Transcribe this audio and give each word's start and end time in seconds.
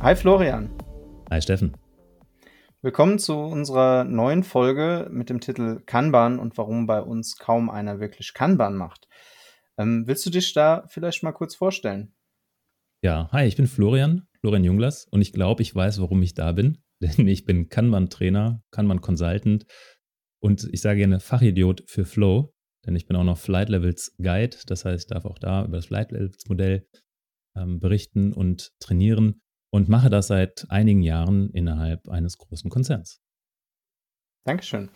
Hi 0.00 0.14
Florian. 0.14 0.70
Hi 1.28 1.42
Steffen. 1.42 1.76
Willkommen 2.82 3.18
zu 3.18 3.34
unserer 3.34 4.04
neuen 4.04 4.44
Folge 4.44 5.08
mit 5.10 5.28
dem 5.28 5.40
Titel 5.40 5.80
Kanban 5.86 6.38
und 6.38 6.56
warum 6.56 6.86
bei 6.86 7.02
uns 7.02 7.36
kaum 7.36 7.68
einer 7.68 7.98
wirklich 7.98 8.32
Kanban 8.32 8.76
macht. 8.76 9.08
Ähm, 9.76 10.04
willst 10.06 10.24
du 10.24 10.30
dich 10.30 10.52
da 10.52 10.86
vielleicht 10.88 11.24
mal 11.24 11.32
kurz 11.32 11.56
vorstellen? 11.56 12.14
Ja, 13.02 13.28
hi, 13.32 13.44
ich 13.44 13.56
bin 13.56 13.66
Florian, 13.66 14.28
Florian 14.40 14.62
Junglas 14.62 15.04
und 15.10 15.20
ich 15.20 15.32
glaube, 15.32 15.62
ich 15.62 15.74
weiß, 15.74 16.00
warum 16.00 16.22
ich 16.22 16.34
da 16.34 16.52
bin, 16.52 16.78
denn 17.00 17.26
ich 17.26 17.44
bin 17.44 17.68
Kanban-Trainer, 17.68 18.62
Kanban-Consultant 18.70 19.66
und 20.40 20.68
ich 20.72 20.80
sage 20.80 21.00
gerne 21.00 21.18
Fachidiot 21.18 21.82
für 21.88 22.04
Flow, 22.04 22.54
denn 22.86 22.94
ich 22.94 23.06
bin 23.06 23.16
auch 23.16 23.24
noch 23.24 23.38
Flight 23.38 23.68
Levels 23.68 24.14
Guide, 24.18 24.56
das 24.68 24.84
heißt, 24.84 25.06
ich 25.06 25.12
darf 25.12 25.24
auch 25.24 25.40
da 25.40 25.64
über 25.64 25.78
das 25.78 25.86
Flight 25.86 26.12
Levels 26.12 26.44
Modell 26.48 26.86
ähm, 27.56 27.80
berichten 27.80 28.32
und 28.32 28.70
trainieren 28.78 29.42
und 29.70 29.88
mache 29.88 30.10
das 30.10 30.28
seit 30.28 30.66
einigen 30.68 31.02
Jahren 31.02 31.50
innerhalb 31.50 32.08
eines 32.08 32.38
großen 32.38 32.70
Konzerns. 32.70 33.20
Dankeschön. 34.44 34.88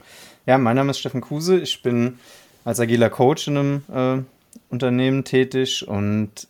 Ja, 0.46 0.58
mein 0.58 0.76
Name 0.76 0.92
ist 0.92 0.98
Steffen 0.98 1.20
Kuse. 1.20 1.60
Ich 1.60 1.82
bin 1.82 2.18
als 2.64 2.80
agiler 2.80 3.10
Coach 3.10 3.48
in 3.48 3.56
einem 3.56 3.82
äh, 3.92 4.22
Unternehmen 4.70 5.24
tätig 5.24 5.86
und 5.86 6.48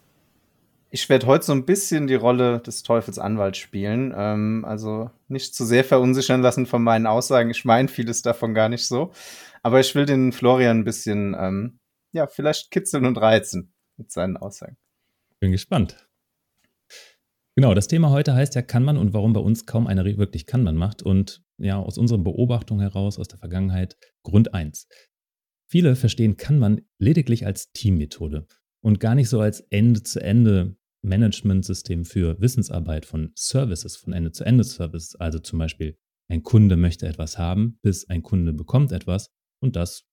ich 0.90 1.08
werde 1.08 1.26
heute 1.26 1.46
so 1.46 1.52
ein 1.52 1.64
bisschen 1.64 2.06
die 2.06 2.14
Rolle 2.14 2.60
des 2.60 2.82
Teufels 2.82 3.18
Anwalt 3.18 3.56
spielen. 3.56 4.14
Ähm, 4.14 4.64
also 4.66 5.10
nicht 5.26 5.54
zu 5.54 5.64
sehr 5.64 5.84
verunsichern 5.84 6.42
lassen 6.42 6.66
von 6.66 6.82
meinen 6.82 7.06
Aussagen. 7.06 7.50
Ich 7.50 7.64
meine 7.64 7.88
vieles 7.88 8.20
davon 8.20 8.52
gar 8.52 8.68
nicht 8.68 8.86
so. 8.86 9.10
Aber 9.62 9.80
ich 9.80 9.94
will 9.94 10.04
den 10.04 10.32
Florian 10.32 10.80
ein 10.80 10.84
bisschen, 10.84 11.34
ähm, 11.38 11.80
ja, 12.12 12.26
vielleicht 12.26 12.70
kitzeln 12.70 13.06
und 13.06 13.16
reizen 13.16 13.72
mit 13.96 14.12
seinen 14.12 14.36
Aussagen. 14.36 14.76
Bin 15.40 15.50
gespannt. 15.50 16.08
Genau, 17.54 17.74
das 17.74 17.86
Thema 17.86 18.10
heute 18.10 18.34
heißt 18.34 18.54
ja 18.54 18.62
kann 18.62 18.82
man 18.82 18.96
und 18.96 19.12
warum 19.12 19.34
bei 19.34 19.40
uns 19.40 19.66
kaum 19.66 19.86
einer 19.86 20.04
wirklich 20.04 20.46
kann 20.46 20.62
man 20.62 20.76
macht. 20.76 21.02
Und 21.02 21.42
ja, 21.58 21.78
aus 21.78 21.98
unseren 21.98 22.24
Beobachtungen 22.24 22.80
heraus, 22.80 23.18
aus 23.18 23.28
der 23.28 23.38
Vergangenheit, 23.38 23.96
Grund 24.22 24.54
1. 24.54 24.88
Viele 25.70 25.96
verstehen 25.96 26.36
kann 26.36 26.58
man 26.58 26.80
lediglich 26.98 27.46
als 27.46 27.70
Teammethode 27.72 28.46
und 28.82 29.00
gar 29.00 29.14
nicht 29.14 29.28
so 29.28 29.40
als 29.40 29.60
Ende-zu-Ende 29.60 30.76
Management-System 31.02 32.04
für 32.04 32.40
Wissensarbeit 32.40 33.04
von 33.06 33.32
Services, 33.34 33.96
von 33.96 34.12
Ende-zu-Ende-Service. 34.12 35.16
Also 35.16 35.38
zum 35.38 35.58
Beispiel, 35.58 35.98
ein 36.28 36.42
Kunde 36.42 36.76
möchte 36.76 37.06
etwas 37.06 37.36
haben, 37.38 37.78
bis 37.82 38.08
ein 38.08 38.22
Kunde 38.22 38.52
bekommt 38.52 38.92
etwas 38.92 39.30
und 39.60 39.76
das 39.76 40.04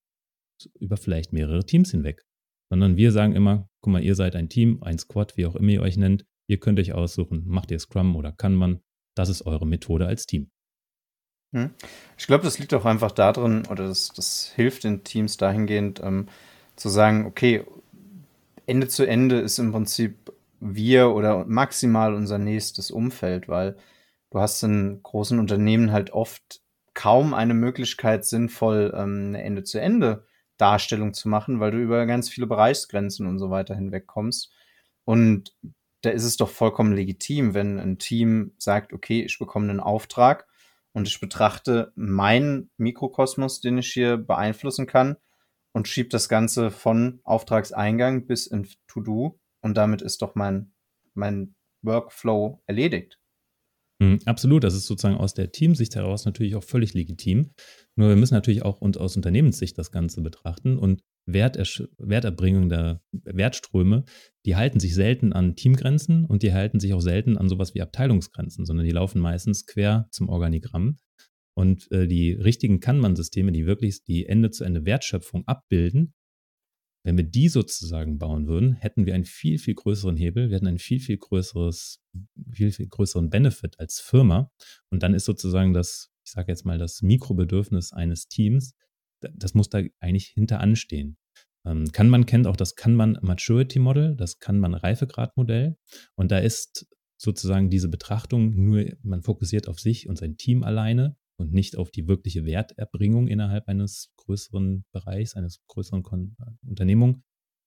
über 0.78 0.96
vielleicht 0.96 1.32
mehrere 1.32 1.64
Teams 1.64 1.90
hinweg. 1.90 2.22
Sondern 2.70 2.96
wir 2.96 3.12
sagen 3.12 3.34
immer, 3.34 3.68
guck 3.80 3.92
mal, 3.92 4.02
ihr 4.02 4.14
seid 4.14 4.36
ein 4.36 4.48
Team, 4.48 4.82
ein 4.82 4.98
Squad, 4.98 5.36
wie 5.36 5.46
auch 5.46 5.56
immer 5.56 5.70
ihr 5.70 5.82
euch 5.82 5.96
nennt. 5.96 6.26
Ihr 6.50 6.58
könnt 6.58 6.80
euch 6.80 6.92
aussuchen, 6.92 7.44
macht 7.46 7.70
ihr 7.70 7.78
Scrum 7.78 8.16
oder 8.16 8.32
kann 8.32 8.56
man. 8.56 8.80
Das 9.14 9.28
ist 9.28 9.46
eure 9.46 9.68
Methode 9.68 10.08
als 10.08 10.26
Team. 10.26 10.50
Hm. 11.54 11.70
Ich 12.18 12.26
glaube, 12.26 12.42
das 12.42 12.58
liegt 12.58 12.74
auch 12.74 12.84
einfach 12.84 13.12
darin, 13.12 13.66
oder 13.70 13.86
das, 13.86 14.08
das 14.08 14.50
hilft 14.56 14.82
den 14.82 15.04
Teams 15.04 15.36
dahingehend, 15.36 16.00
ähm, 16.02 16.26
zu 16.74 16.88
sagen, 16.88 17.26
okay, 17.26 17.64
Ende 18.66 18.88
zu 18.88 19.06
Ende 19.06 19.38
ist 19.38 19.60
im 19.60 19.70
Prinzip 19.70 20.32
wir 20.58 21.10
oder 21.10 21.44
maximal 21.44 22.14
unser 22.14 22.38
nächstes 22.38 22.90
Umfeld, 22.90 23.48
weil 23.48 23.76
du 24.30 24.40
hast 24.40 24.60
in 24.64 25.04
großen 25.04 25.38
Unternehmen 25.38 25.92
halt 25.92 26.10
oft 26.10 26.62
kaum 26.94 27.32
eine 27.32 27.54
Möglichkeit, 27.54 28.24
sinnvoll 28.24 28.92
ähm, 28.92 29.26
eine 29.28 29.44
Ende-zu-Ende-Darstellung 29.44 31.14
zu 31.14 31.28
machen, 31.28 31.60
weil 31.60 31.70
du 31.70 31.78
über 31.78 32.04
ganz 32.06 32.28
viele 32.28 32.48
Bereichsgrenzen 32.48 33.28
und 33.28 33.38
so 33.38 33.50
weiter 33.50 33.76
hinwegkommst. 33.76 34.52
Und 35.04 35.54
da 36.02 36.10
ist 36.10 36.24
es 36.24 36.36
doch 36.36 36.48
vollkommen 36.48 36.92
legitim, 36.92 37.54
wenn 37.54 37.78
ein 37.78 37.98
Team 37.98 38.52
sagt, 38.58 38.92
okay, 38.92 39.22
ich 39.22 39.38
bekomme 39.38 39.68
einen 39.70 39.80
Auftrag 39.80 40.46
und 40.92 41.06
ich 41.06 41.20
betrachte 41.20 41.92
meinen 41.94 42.70
Mikrokosmos, 42.76 43.60
den 43.60 43.78
ich 43.78 43.92
hier 43.92 44.16
beeinflussen 44.16 44.86
kann 44.86 45.16
und 45.72 45.88
schiebe 45.88 46.08
das 46.08 46.28
Ganze 46.28 46.70
von 46.70 47.20
Auftragseingang 47.22 48.26
bis 48.26 48.46
in 48.46 48.68
To-Do 48.88 49.38
und 49.60 49.76
damit 49.76 50.02
ist 50.02 50.22
doch 50.22 50.34
mein, 50.34 50.72
mein 51.14 51.54
Workflow 51.82 52.62
erledigt. 52.66 53.19
Mhm, 54.00 54.18
absolut, 54.24 54.64
das 54.64 54.74
ist 54.74 54.86
sozusagen 54.86 55.18
aus 55.18 55.34
der 55.34 55.52
Teamsicht 55.52 55.94
heraus 55.94 56.24
natürlich 56.24 56.56
auch 56.56 56.64
völlig 56.64 56.94
legitim. 56.94 57.50
Nur 57.96 58.08
wir 58.08 58.16
müssen 58.16 58.34
natürlich 58.34 58.62
auch 58.62 58.80
uns 58.80 58.96
aus 58.96 59.14
Unternehmenssicht 59.14 59.76
das 59.76 59.92
Ganze 59.92 60.22
betrachten 60.22 60.78
und 60.78 61.02
Werterbringung 61.26 62.70
der 62.70 63.02
Wertströme, 63.12 64.04
die 64.46 64.56
halten 64.56 64.80
sich 64.80 64.94
selten 64.94 65.34
an 65.34 65.54
Teamgrenzen 65.54 66.24
und 66.24 66.42
die 66.42 66.52
halten 66.52 66.80
sich 66.80 66.94
auch 66.94 67.00
selten 67.00 67.36
an 67.36 67.48
sowas 67.48 67.74
wie 67.74 67.82
Abteilungsgrenzen, 67.82 68.64
sondern 68.64 68.86
die 68.86 68.92
laufen 68.92 69.20
meistens 69.20 69.66
quer 69.66 70.08
zum 70.10 70.30
Organigramm. 70.30 70.96
Und 71.54 71.90
äh, 71.92 72.06
die 72.06 72.32
richtigen 72.32 72.80
Kanban-Systeme, 72.80 73.52
die 73.52 73.66
wirklich 73.66 74.02
die 74.04 74.24
Ende-zu-Ende 74.24 74.86
Wertschöpfung 74.86 75.46
abbilden, 75.46 76.14
wenn 77.02 77.16
wir 77.16 77.24
die 77.24 77.48
sozusagen 77.48 78.18
bauen 78.18 78.46
würden, 78.46 78.74
hätten 78.74 79.06
wir 79.06 79.14
einen 79.14 79.24
viel, 79.24 79.58
viel 79.58 79.74
größeren 79.74 80.16
Hebel, 80.16 80.50
wir 80.50 80.56
hätten 80.56 80.66
einen 80.66 80.78
viel, 80.78 81.00
viel 81.00 81.16
größeres, 81.16 82.00
viel, 82.52 82.72
viel 82.72 82.88
größeren 82.88 83.30
Benefit 83.30 83.80
als 83.80 84.00
Firma. 84.00 84.50
Und 84.90 85.02
dann 85.02 85.14
ist 85.14 85.24
sozusagen 85.24 85.72
das, 85.72 86.10
ich 86.24 86.32
sage 86.32 86.52
jetzt 86.52 86.66
mal, 86.66 86.78
das 86.78 87.00
Mikrobedürfnis 87.02 87.92
eines 87.92 88.28
Teams, 88.28 88.74
das 89.20 89.54
muss 89.54 89.68
da 89.68 89.82
eigentlich 90.00 90.28
hinter 90.28 90.60
anstehen. 90.60 91.16
Ähm, 91.64 91.90
Kanban 91.92 92.26
kennt 92.26 92.46
auch 92.46 92.56
das 92.56 92.74
Kanban 92.74 93.18
Maturity 93.22 93.78
Model, 93.78 94.16
das 94.16 94.38
Kanban 94.38 94.74
Reifegrad 94.74 95.36
Modell. 95.36 95.76
Und 96.16 96.30
da 96.30 96.38
ist 96.38 96.86
sozusagen 97.16 97.68
diese 97.68 97.88
Betrachtung 97.88 98.54
nur, 98.54 98.86
man 99.02 99.22
fokussiert 99.22 99.68
auf 99.68 99.78
sich 99.78 100.08
und 100.08 100.16
sein 100.16 100.36
Team 100.36 100.62
alleine 100.62 101.16
und 101.40 101.52
nicht 101.52 101.76
auf 101.76 101.90
die 101.90 102.06
wirkliche 102.06 102.44
Werterbringung 102.44 103.26
innerhalb 103.26 103.66
eines 103.66 104.12
größeren 104.18 104.84
Bereichs, 104.92 105.34
eines 105.34 105.60
größeren 105.68 106.02
Kon 106.02 106.36
Unternehmung. 106.66 107.22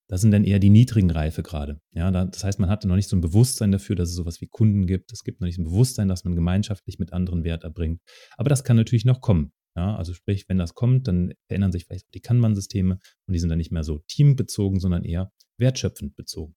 Das 0.10 0.22
sind 0.22 0.32
dann 0.32 0.44
eher 0.44 0.60
die 0.60 0.70
niedrigen 0.70 1.10
Reifegrade. 1.10 1.82
Ja, 1.92 2.12
das 2.12 2.44
heißt, 2.44 2.60
man 2.60 2.70
hat 2.70 2.86
noch 2.86 2.96
nicht 2.96 3.10
so 3.10 3.16
ein 3.16 3.22
Bewusstsein 3.22 3.72
dafür, 3.72 3.96
dass 3.96 4.10
es 4.10 4.16
sowas 4.16 4.42
wie 4.42 4.48
Kunden 4.48 4.86
gibt. 4.86 5.12
Es 5.12 5.24
gibt 5.24 5.42
noch 5.42 5.48
nicht 5.48 5.58
ein 5.58 5.64
Bewusstsein, 5.64 6.08
dass 6.08 6.24
man 6.24 6.36
gemeinschaftlich 6.36 7.00
mit 7.00 7.14
anderen 7.14 7.44
Wert 7.44 7.64
erbringt. 7.64 8.02
Aber 8.38 8.50
das 8.50 8.64
kann 8.64 8.78
natürlich 8.78 9.06
noch 9.06 9.22
kommen. 9.22 9.54
Ja, 9.76 9.96
also 9.96 10.14
sprich, 10.14 10.48
wenn 10.48 10.60
das 10.60 10.76
kommt, 10.76 11.08
dann 11.08 11.34
verändern 11.48 11.72
sich 11.72 11.86
vielleicht 11.86 12.06
auch 12.06 12.12
die 12.12 12.22
Kanban-Systeme 12.22 13.00
und 13.28 13.34
die 13.34 13.40
sind 13.40 13.50
dann 13.50 13.58
nicht 13.58 13.72
mehr 13.72 13.84
so 13.84 14.04
teambezogen, 14.08 14.80
sondern 14.80 15.04
eher 15.04 15.32
wertschöpfend 15.58 16.16
bezogen. 16.16 16.56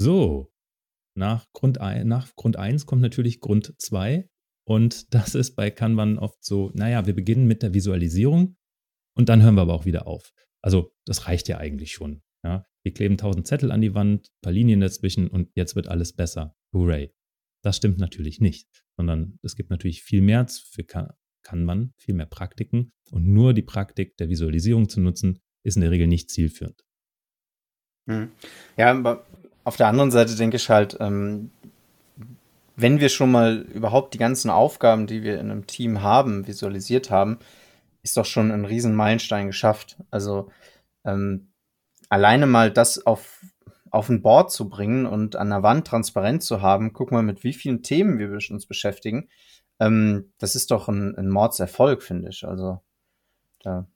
So, 0.00 0.50
nach 1.14 1.46
Grund, 1.52 1.78
nach 1.78 2.34
Grund 2.36 2.56
1 2.56 2.86
kommt 2.86 3.02
natürlich 3.02 3.40
Grund 3.40 3.74
2 3.78 4.28
und 4.66 5.14
das 5.14 5.34
ist 5.34 5.56
bei 5.56 5.70
Kanban 5.70 6.18
oft 6.18 6.44
so, 6.44 6.70
naja, 6.74 7.06
wir 7.06 7.14
beginnen 7.14 7.46
mit 7.46 7.62
der 7.62 7.74
Visualisierung 7.74 8.56
und 9.16 9.28
dann 9.28 9.42
hören 9.42 9.54
wir 9.54 9.62
aber 9.62 9.74
auch 9.74 9.84
wieder 9.84 10.06
auf. 10.06 10.32
Also 10.62 10.92
das 11.04 11.26
reicht 11.28 11.48
ja 11.48 11.58
eigentlich 11.58 11.92
schon. 11.92 12.22
Ja? 12.42 12.66
Wir 12.82 12.94
kleben 12.94 13.18
tausend 13.18 13.46
Zettel 13.46 13.70
an 13.70 13.80
die 13.80 13.94
Wand, 13.94 14.30
paar 14.42 14.52
Linien 14.52 14.80
dazwischen 14.80 15.28
und 15.28 15.50
jetzt 15.54 15.76
wird 15.76 15.88
alles 15.88 16.14
besser. 16.14 16.56
Hooray. 16.72 17.12
Das 17.62 17.76
stimmt 17.76 17.98
natürlich 17.98 18.40
nicht, 18.40 18.68
sondern 18.96 19.38
es 19.42 19.56
gibt 19.56 19.70
natürlich 19.70 20.02
viel 20.02 20.20
mehr 20.20 20.46
für 20.48 20.84
kann 20.84 21.64
man, 21.64 21.92
viel 21.98 22.14
mehr 22.14 22.26
Praktiken 22.26 22.92
und 23.10 23.26
nur 23.26 23.52
die 23.54 23.62
Praktik 23.62 24.16
der 24.16 24.28
Visualisierung 24.28 24.88
zu 24.88 25.00
nutzen, 25.00 25.40
ist 25.62 25.76
in 25.76 25.82
der 25.82 25.90
Regel 25.90 26.06
nicht 26.06 26.30
zielführend. 26.30 26.82
Hm. 28.08 28.30
Ja, 28.76 28.90
aber 28.90 29.26
auf 29.64 29.76
der 29.76 29.88
anderen 29.88 30.10
Seite 30.10 30.36
denke 30.36 30.56
ich 30.56 30.68
halt, 30.68 30.96
ähm, 31.00 31.50
wenn 32.76 33.00
wir 33.00 33.08
schon 33.08 33.30
mal 33.30 33.58
überhaupt 33.72 34.14
die 34.14 34.18
ganzen 34.18 34.50
Aufgaben, 34.50 35.06
die 35.06 35.22
wir 35.22 35.38
in 35.38 35.50
einem 35.50 35.66
Team 35.66 36.02
haben, 36.02 36.46
visualisiert 36.46 37.10
haben, 37.10 37.38
ist 38.02 38.16
doch 38.16 38.26
schon 38.26 38.50
ein 38.50 38.64
riesen 38.64 38.94
Meilenstein 38.94 39.46
geschafft. 39.46 39.96
Also 40.10 40.50
ähm, 41.04 41.52
alleine 42.08 42.46
mal 42.46 42.70
das 42.70 43.04
auf 43.06 43.40
auf 43.90 44.08
ein 44.08 44.22
Board 44.22 44.50
zu 44.50 44.68
bringen 44.68 45.06
und 45.06 45.36
an 45.36 45.50
der 45.50 45.62
Wand 45.62 45.86
transparent 45.86 46.42
zu 46.42 46.60
haben, 46.60 46.92
guck 46.92 47.12
mal, 47.12 47.22
mit 47.22 47.44
wie 47.44 47.52
vielen 47.52 47.84
Themen 47.84 48.18
wir 48.18 48.28
uns 48.28 48.66
beschäftigen, 48.66 49.28
ähm, 49.80 50.32
das 50.38 50.56
ist 50.56 50.70
doch 50.70 50.88
ein, 50.88 51.14
ein 51.16 51.28
Mordserfolg, 51.28 52.02
finde 52.02 52.30
ich. 52.30 52.44
Also 52.44 52.80
da. 53.60 53.88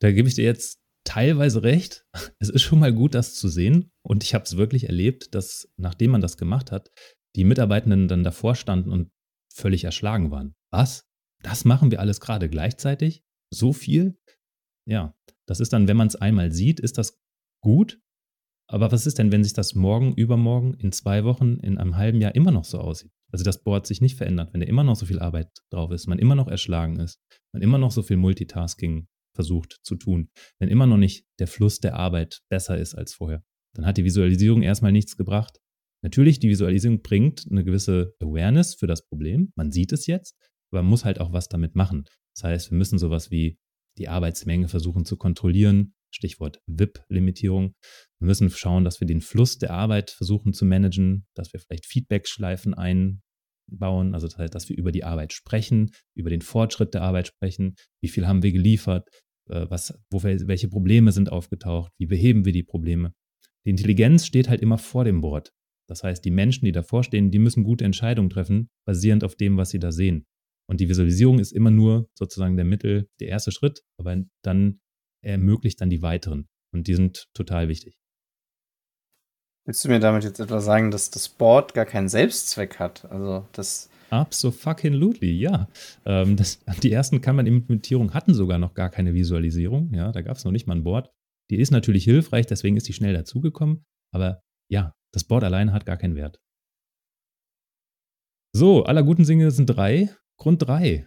Da 0.00 0.12
gebe 0.12 0.28
ich 0.28 0.36
dir 0.36 0.44
jetzt 0.44 0.80
teilweise 1.04 1.62
recht. 1.62 2.06
Es 2.38 2.48
ist 2.48 2.62
schon 2.62 2.78
mal 2.78 2.92
gut, 2.92 3.14
das 3.14 3.34
zu 3.34 3.48
sehen. 3.48 3.90
Und 4.02 4.22
ich 4.22 4.34
habe 4.34 4.44
es 4.44 4.56
wirklich 4.56 4.86
erlebt, 4.86 5.34
dass 5.34 5.68
nachdem 5.76 6.12
man 6.12 6.20
das 6.20 6.36
gemacht 6.36 6.70
hat, 6.70 6.90
die 7.36 7.44
Mitarbeitenden 7.44 8.08
dann 8.08 8.24
davor 8.24 8.54
standen 8.54 8.90
und 8.90 9.10
völlig 9.52 9.84
erschlagen 9.84 10.30
waren. 10.30 10.54
Was? 10.70 11.06
Das 11.42 11.64
machen 11.64 11.90
wir 11.90 12.00
alles 12.00 12.20
gerade 12.20 12.48
gleichzeitig? 12.48 13.22
So 13.50 13.72
viel? 13.72 14.18
Ja, 14.86 15.14
das 15.46 15.60
ist 15.60 15.72
dann, 15.72 15.88
wenn 15.88 15.96
man 15.96 16.08
es 16.08 16.16
einmal 16.16 16.52
sieht, 16.52 16.80
ist 16.80 16.98
das 16.98 17.18
gut. 17.62 18.00
Aber 18.70 18.92
was 18.92 19.06
ist 19.06 19.18
denn, 19.18 19.32
wenn 19.32 19.44
sich 19.44 19.54
das 19.54 19.74
morgen, 19.74 20.14
übermorgen, 20.14 20.74
in 20.74 20.92
zwei 20.92 21.24
Wochen, 21.24 21.56
in 21.56 21.78
einem 21.78 21.96
halben 21.96 22.20
Jahr 22.20 22.34
immer 22.34 22.50
noch 22.50 22.64
so 22.64 22.78
aussieht? 22.78 23.12
Also 23.32 23.44
das 23.44 23.62
Board 23.62 23.86
sich 23.86 24.00
nicht 24.00 24.16
verändert, 24.16 24.52
wenn 24.52 24.60
da 24.60 24.66
immer 24.66 24.84
noch 24.84 24.96
so 24.96 25.06
viel 25.06 25.18
Arbeit 25.18 25.50
drauf 25.70 25.90
ist, 25.90 26.06
man 26.06 26.18
immer 26.18 26.34
noch 26.34 26.48
erschlagen 26.48 26.98
ist, 26.98 27.20
man 27.52 27.62
immer 27.62 27.78
noch 27.78 27.90
so 27.90 28.02
viel 28.02 28.16
Multitasking 28.16 29.06
versucht 29.34 29.78
zu 29.82 29.96
tun, 29.96 30.30
wenn 30.58 30.68
immer 30.68 30.86
noch 30.86 30.96
nicht 30.96 31.26
der 31.38 31.46
Fluss 31.46 31.80
der 31.80 31.96
Arbeit 31.96 32.40
besser 32.50 32.78
ist 32.78 32.94
als 32.94 33.14
vorher, 33.14 33.42
dann 33.74 33.86
hat 33.86 33.96
die 33.96 34.04
Visualisierung 34.04 34.62
erstmal 34.62 34.92
nichts 34.92 35.16
gebracht 35.16 35.60
Natürlich, 36.02 36.38
die 36.38 36.48
Visualisierung 36.48 37.02
bringt 37.02 37.46
eine 37.50 37.64
gewisse 37.64 38.14
Awareness 38.20 38.74
für 38.74 38.86
das 38.86 39.04
Problem. 39.04 39.52
Man 39.56 39.72
sieht 39.72 39.92
es 39.92 40.06
jetzt, 40.06 40.36
aber 40.70 40.82
man 40.82 40.90
muss 40.90 41.04
halt 41.04 41.20
auch 41.20 41.32
was 41.32 41.48
damit 41.48 41.74
machen. 41.74 42.04
Das 42.34 42.44
heißt, 42.44 42.70
wir 42.70 42.78
müssen 42.78 42.98
sowas 42.98 43.30
wie 43.30 43.58
die 43.98 44.08
Arbeitsmenge 44.08 44.68
versuchen 44.68 45.04
zu 45.04 45.16
kontrollieren. 45.16 45.94
Stichwort 46.10 46.60
WIP-Limitierung. 46.66 47.74
Wir 48.18 48.26
müssen 48.26 48.48
schauen, 48.50 48.84
dass 48.84 49.00
wir 49.00 49.06
den 49.06 49.20
Fluss 49.20 49.58
der 49.58 49.70
Arbeit 49.70 50.10
versuchen 50.10 50.52
zu 50.52 50.64
managen, 50.64 51.26
dass 51.34 51.52
wir 51.52 51.60
vielleicht 51.60 51.86
Feedback-Schleifen 51.86 52.74
einbauen, 52.74 54.14
also 54.14 54.26
das 54.26 54.38
heißt, 54.38 54.54
dass 54.54 54.68
wir 54.68 54.78
über 54.78 54.92
die 54.92 55.04
Arbeit 55.04 55.32
sprechen, 55.32 55.90
über 56.16 56.30
den 56.30 56.40
Fortschritt 56.40 56.94
der 56.94 57.02
Arbeit 57.02 57.26
sprechen, 57.26 57.74
wie 58.00 58.08
viel 58.08 58.26
haben 58.26 58.42
wir 58.42 58.52
geliefert, 58.52 59.08
äh, 59.50 59.66
was, 59.68 59.98
wo, 60.10 60.22
welche 60.22 60.68
Probleme 60.68 61.12
sind 61.12 61.30
aufgetaucht, 61.30 61.92
wie 61.98 62.06
beheben 62.06 62.44
wir 62.44 62.52
die 62.52 62.62
Probleme. 62.62 63.12
Die 63.66 63.70
Intelligenz 63.70 64.24
steht 64.24 64.48
halt 64.48 64.62
immer 64.62 64.78
vor 64.78 65.04
dem 65.04 65.20
Board. 65.20 65.52
Das 65.88 66.04
heißt, 66.04 66.24
die 66.24 66.30
Menschen, 66.30 66.64
die 66.64 66.72
davor 66.72 67.02
stehen, 67.02 67.30
die 67.30 67.38
müssen 67.38 67.64
gute 67.64 67.84
Entscheidungen 67.84 68.30
treffen, 68.30 68.68
basierend 68.86 69.24
auf 69.24 69.34
dem, 69.34 69.56
was 69.56 69.70
sie 69.70 69.78
da 69.78 69.90
sehen. 69.90 70.26
Und 70.70 70.80
die 70.80 70.88
Visualisierung 70.88 71.38
ist 71.38 71.52
immer 71.52 71.70
nur 71.70 72.08
sozusagen 72.14 72.56
der 72.56 72.66
Mittel, 72.66 73.08
der 73.20 73.28
erste 73.28 73.52
Schritt, 73.52 73.82
aber 73.98 74.22
dann 74.44 74.80
ermöglicht 75.24 75.80
dann 75.80 75.90
die 75.90 76.02
weiteren. 76.02 76.46
Und 76.74 76.86
die 76.86 76.94
sind 76.94 77.26
total 77.34 77.68
wichtig. 77.68 77.96
Willst 79.66 79.84
du 79.84 79.88
mir 79.88 80.00
damit 80.00 80.24
jetzt 80.24 80.40
etwa 80.40 80.60
sagen, 80.60 80.90
dass 80.90 81.10
das 81.10 81.28
Board 81.28 81.74
gar 81.74 81.84
keinen 81.84 82.08
Selbstzweck 82.08 82.78
hat? 82.78 83.04
Also 83.10 83.46
das. 83.52 83.90
Absolutely, 84.10 85.32
ja. 85.32 85.68
Ähm, 86.06 86.36
das, 86.36 86.60
die 86.82 86.92
ersten 86.92 87.20
Kanban-Implementierungen 87.20 88.14
hatten 88.14 88.32
sogar 88.32 88.58
noch 88.58 88.72
gar 88.72 88.88
keine 88.88 89.12
Visualisierung. 89.12 89.92
Ja, 89.92 90.12
da 90.12 90.22
gab 90.22 90.36
es 90.36 90.44
noch 90.44 90.52
nicht 90.52 90.66
mal 90.66 90.76
ein 90.76 90.84
Board. 90.84 91.10
Die 91.50 91.58
ist 91.58 91.70
natürlich 91.70 92.04
hilfreich, 92.04 92.46
deswegen 92.46 92.76
ist 92.76 92.88
die 92.88 92.94
schnell 92.94 93.12
dazugekommen. 93.12 93.84
Aber 94.14 94.42
ja, 94.70 94.94
das 95.12 95.24
Board 95.24 95.44
alleine 95.44 95.72
hat 95.72 95.86
gar 95.86 95.96
keinen 95.96 96.16
Wert. 96.16 96.40
So, 98.54 98.84
aller 98.84 99.02
guten 99.02 99.24
Dinge 99.24 99.50
sind 99.50 99.66
drei. 99.66 100.14
Grund 100.38 100.66
drei. 100.66 101.06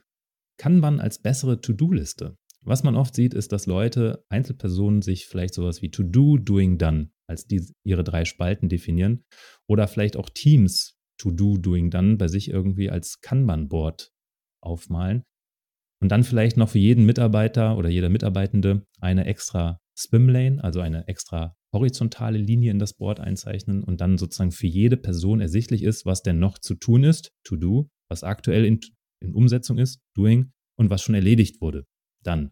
Kanban 0.57 0.99
als 0.99 1.21
bessere 1.21 1.59
To-Do-Liste. 1.59 2.37
Was 2.63 2.83
man 2.83 2.95
oft 2.95 3.15
sieht, 3.15 3.33
ist, 3.33 3.51
dass 3.51 3.65
Leute, 3.65 4.23
Einzelpersonen 4.29 5.01
sich 5.01 5.25
vielleicht 5.25 5.55
sowas 5.55 5.81
wie 5.81 5.89
To-Do, 5.89 6.37
Doing, 6.37 6.77
Done 6.77 7.11
als 7.27 7.47
die, 7.47 7.65
ihre 7.83 8.03
drei 8.03 8.25
Spalten 8.25 8.69
definieren 8.69 9.23
oder 9.67 9.87
vielleicht 9.87 10.17
auch 10.17 10.29
Teams 10.29 10.99
To-Do, 11.17 11.57
Doing, 11.57 11.89
Done 11.89 12.17
bei 12.17 12.27
sich 12.27 12.49
irgendwie 12.49 12.89
als 12.91 13.21
Kanban-Board 13.21 14.11
aufmalen 14.61 15.23
und 16.01 16.09
dann 16.09 16.23
vielleicht 16.23 16.57
noch 16.57 16.69
für 16.69 16.79
jeden 16.79 17.05
Mitarbeiter 17.05 17.77
oder 17.77 17.89
jeder 17.89 18.09
Mitarbeitende 18.09 18.85
eine 18.99 19.25
extra 19.25 19.79
Swimlane, 20.01 20.63
also 20.63 20.79
eine 20.79 21.07
extra 21.07 21.55
horizontale 21.73 22.37
Linie 22.37 22.71
in 22.71 22.79
das 22.79 22.93
Board 22.93 23.19
einzeichnen 23.19 23.83
und 23.83 24.01
dann 24.01 24.17
sozusagen 24.17 24.51
für 24.51 24.67
jede 24.67 24.97
Person 24.97 25.39
ersichtlich 25.39 25.83
ist, 25.83 26.05
was 26.05 26.21
denn 26.21 26.39
noch 26.39 26.57
zu 26.57 26.75
tun 26.75 27.03
ist, 27.03 27.31
to 27.43 27.55
do, 27.55 27.89
was 28.09 28.23
aktuell 28.23 28.65
in, 28.65 28.79
in 29.21 29.33
Umsetzung 29.33 29.77
ist, 29.77 30.01
doing 30.15 30.51
und 30.77 30.89
was 30.89 31.01
schon 31.01 31.15
erledigt 31.15 31.61
wurde, 31.61 31.85
dann. 32.23 32.51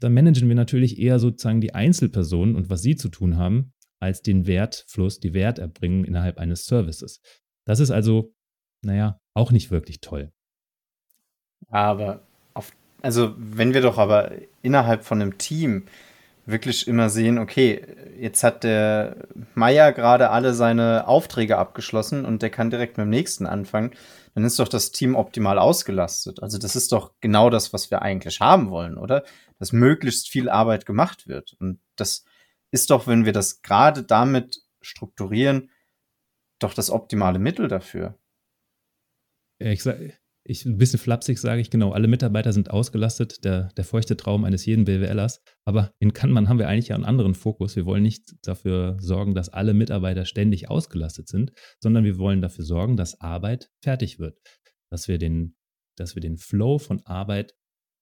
Dann 0.00 0.14
managen 0.14 0.48
wir 0.48 0.54
natürlich 0.54 0.98
eher 0.98 1.18
sozusagen 1.18 1.60
die 1.60 1.74
Einzelpersonen 1.74 2.56
und 2.56 2.70
was 2.70 2.82
sie 2.82 2.96
zu 2.96 3.08
tun 3.08 3.36
haben, 3.36 3.72
als 4.00 4.22
den 4.22 4.46
Wertfluss, 4.46 5.18
die 5.18 5.34
Werterbringung 5.34 6.04
innerhalb 6.04 6.38
eines 6.38 6.66
Services. 6.66 7.20
Das 7.66 7.80
ist 7.80 7.90
also, 7.90 8.32
naja, 8.82 9.20
auch 9.34 9.50
nicht 9.50 9.70
wirklich 9.70 10.00
toll. 10.00 10.32
Aber 11.68 12.22
auf, 12.54 12.72
also 13.02 13.34
wenn 13.36 13.74
wir 13.74 13.80
doch 13.80 13.98
aber 13.98 14.32
innerhalb 14.62 15.04
von 15.04 15.20
einem 15.20 15.38
Team 15.38 15.86
wirklich 16.48 16.88
immer 16.88 17.10
sehen, 17.10 17.38
okay, 17.38 17.86
jetzt 18.18 18.42
hat 18.42 18.64
der 18.64 19.28
Meier 19.54 19.92
gerade 19.92 20.30
alle 20.30 20.54
seine 20.54 21.06
Aufträge 21.06 21.58
abgeschlossen 21.58 22.24
und 22.24 22.42
der 22.42 22.50
kann 22.50 22.70
direkt 22.70 22.96
mit 22.96 23.04
dem 23.04 23.10
nächsten 23.10 23.46
anfangen, 23.46 23.92
dann 24.34 24.44
ist 24.44 24.58
doch 24.58 24.68
das 24.68 24.90
Team 24.90 25.14
optimal 25.14 25.58
ausgelastet. 25.58 26.42
Also 26.42 26.58
das 26.58 26.74
ist 26.74 26.92
doch 26.92 27.12
genau 27.20 27.50
das, 27.50 27.72
was 27.72 27.90
wir 27.90 28.02
eigentlich 28.02 28.40
haben 28.40 28.70
wollen, 28.70 28.96
oder? 28.96 29.24
Dass 29.58 29.72
möglichst 29.72 30.30
viel 30.30 30.48
Arbeit 30.48 30.86
gemacht 30.86 31.28
wird. 31.28 31.54
Und 31.60 31.80
das 31.96 32.24
ist 32.70 32.90
doch, 32.90 33.06
wenn 33.06 33.24
wir 33.24 33.32
das 33.32 33.62
gerade 33.62 34.02
damit 34.02 34.62
strukturieren, 34.80 35.70
doch 36.58 36.72
das 36.72 36.90
optimale 36.90 37.38
Mittel 37.38 37.68
dafür. 37.68 38.18
Ich 39.58 39.82
sage, 39.82 40.14
ich, 40.48 40.64
ein 40.64 40.78
bisschen 40.78 40.98
flapsig 40.98 41.38
sage 41.38 41.60
ich, 41.60 41.70
genau, 41.70 41.92
alle 41.92 42.08
Mitarbeiter 42.08 42.52
sind 42.52 42.70
ausgelastet, 42.70 43.44
der, 43.44 43.68
der 43.76 43.84
feuchte 43.84 44.16
Traum 44.16 44.44
eines 44.44 44.64
jeden 44.64 44.86
BWLers. 44.86 45.42
Aber 45.66 45.92
in 45.98 46.14
Kanban 46.14 46.48
haben 46.48 46.58
wir 46.58 46.68
eigentlich 46.68 46.88
ja 46.88 46.94
einen 46.94 47.04
anderen 47.04 47.34
Fokus. 47.34 47.76
Wir 47.76 47.84
wollen 47.84 48.02
nicht 48.02 48.34
dafür 48.42 48.96
sorgen, 48.98 49.34
dass 49.34 49.50
alle 49.50 49.74
Mitarbeiter 49.74 50.24
ständig 50.24 50.70
ausgelastet 50.70 51.28
sind, 51.28 51.52
sondern 51.82 52.04
wir 52.04 52.18
wollen 52.18 52.40
dafür 52.40 52.64
sorgen, 52.64 52.96
dass 52.96 53.20
Arbeit 53.20 53.70
fertig 53.82 54.18
wird. 54.18 54.38
Dass 54.90 55.06
wir 55.06 55.18
den, 55.18 55.54
dass 55.96 56.14
wir 56.14 56.22
den 56.22 56.38
Flow 56.38 56.78
von 56.78 57.02
Arbeit 57.04 57.54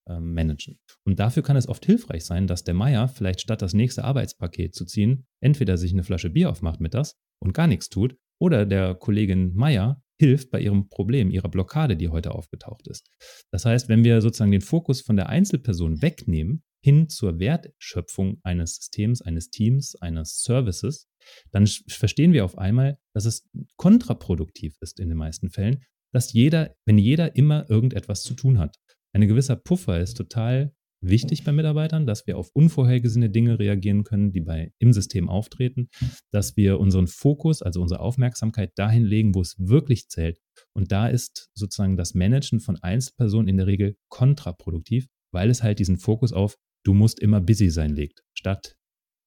äh, 0.09 0.21
managen. 0.21 0.79
Und 1.05 1.19
dafür 1.19 1.43
kann 1.43 1.57
es 1.57 1.69
oft 1.69 1.85
hilfreich 1.85 2.25
sein, 2.25 2.47
dass 2.47 2.63
der 2.63 2.75
Meier 2.75 3.09
vielleicht 3.09 3.41
statt 3.41 3.61
das 3.61 3.75
nächste 3.75 4.05
Arbeitspaket 4.05 4.73
zu 4.73 4.85
ziehen, 4.85 5.27
entweder 5.43 5.77
sich 5.77 5.93
eine 5.93 6.05
Flasche 6.05 6.31
Bier 6.31 6.51
aufmacht 6.51 6.81
mittags 6.81 7.17
und 7.43 7.55
gar 7.55 7.67
nichts 7.67 7.89
tut, 7.89 8.17
oder 8.41 8.67
der 8.67 8.95
Kollegin 8.95 9.55
Meier 9.55 10.01
hilft 10.19 10.51
bei 10.51 10.61
ihrem 10.61 10.89
Problem, 10.89 11.31
ihrer 11.31 11.49
Blockade, 11.49 11.97
die 11.97 12.09
heute 12.09 12.33
aufgetaucht 12.33 12.89
ist. 12.89 13.11
Das 13.51 13.65
heißt, 13.65 13.89
wenn 13.89 14.05
wir 14.05 14.21
sozusagen 14.21 14.53
den 14.53 14.61
Fokus 14.61 15.03
von 15.03 15.17
der 15.17 15.29
Einzelperson 15.29 16.03
wegnehmen, 16.03 16.63
hin 16.83 17.09
zur 17.09 17.41
Wertschöpfung 17.41 18.39
eines 18.45 18.77
Systems, 18.77 19.21
eines 19.21 19.51
Teams, 19.51 19.97
eines 19.97 20.43
Services, 20.43 21.09
dann 21.51 21.67
verstehen 21.67 22.33
wir 22.33 22.45
auf 22.45 22.59
einmal, 22.59 22.99
dass 23.13 23.25
es 23.25 23.49
kontraproduktiv 23.77 24.77
ist 24.81 25.01
in 25.01 25.09
den 25.09 25.19
meisten 25.19 25.51
Fällen, 25.51 25.85
dass 26.13 26.33
jeder, 26.33 26.77
wenn 26.87 26.99
jeder 26.99 27.35
immer 27.35 27.69
irgendetwas 27.69 28.23
zu 28.23 28.35
tun 28.35 28.59
hat. 28.59 28.77
Ein 29.13 29.27
gewisser 29.27 29.57
Puffer 29.57 30.01
ist 30.01 30.17
total 30.17 30.73
wichtig 31.09 31.45
bei 31.45 31.53
Mitarbeitern, 31.53 32.07
dass 32.07 32.27
wir 32.27 32.39
auf 32.39 32.51
unvorhergesehene 32.53 33.31
Dinge 33.31 33.59
reagieren 33.59 34.05
können, 34.05 34.33
die 34.33 34.41
bei, 34.41 34.73
im 34.79 34.93
System 34.93 35.29
auftreten, 35.29 35.89
dass 36.31 36.57
wir 36.57 36.79
unseren 36.81 37.07
Fokus, 37.07 37.63
also 37.63 37.81
unsere 37.81 38.01
Aufmerksamkeit 38.01 38.73
dahin 38.77 39.05
legen, 39.05 39.35
wo 39.35 39.41
es 39.41 39.57
wirklich 39.59 40.09
zählt. 40.09 40.39
Und 40.75 40.93
da 40.93 41.09
ist 41.09 41.51
sozusagen 41.55 41.97
das 41.97 42.15
Managen 42.15 42.61
von 42.61 42.77
Einzelpersonen 42.77 43.49
in 43.49 43.57
der 43.57 43.67
Regel 43.67 43.97
kontraproduktiv, 44.09 45.07
weil 45.33 45.51
es 45.51 45.63
halt 45.63 45.79
diesen 45.79 45.99
Fokus 45.99 46.33
auf 46.33 46.57
du 46.87 46.95
musst 46.95 47.19
immer 47.19 47.41
busy 47.41 47.69
sein 47.69 47.91
legt, 47.91 48.23
statt 48.33 48.77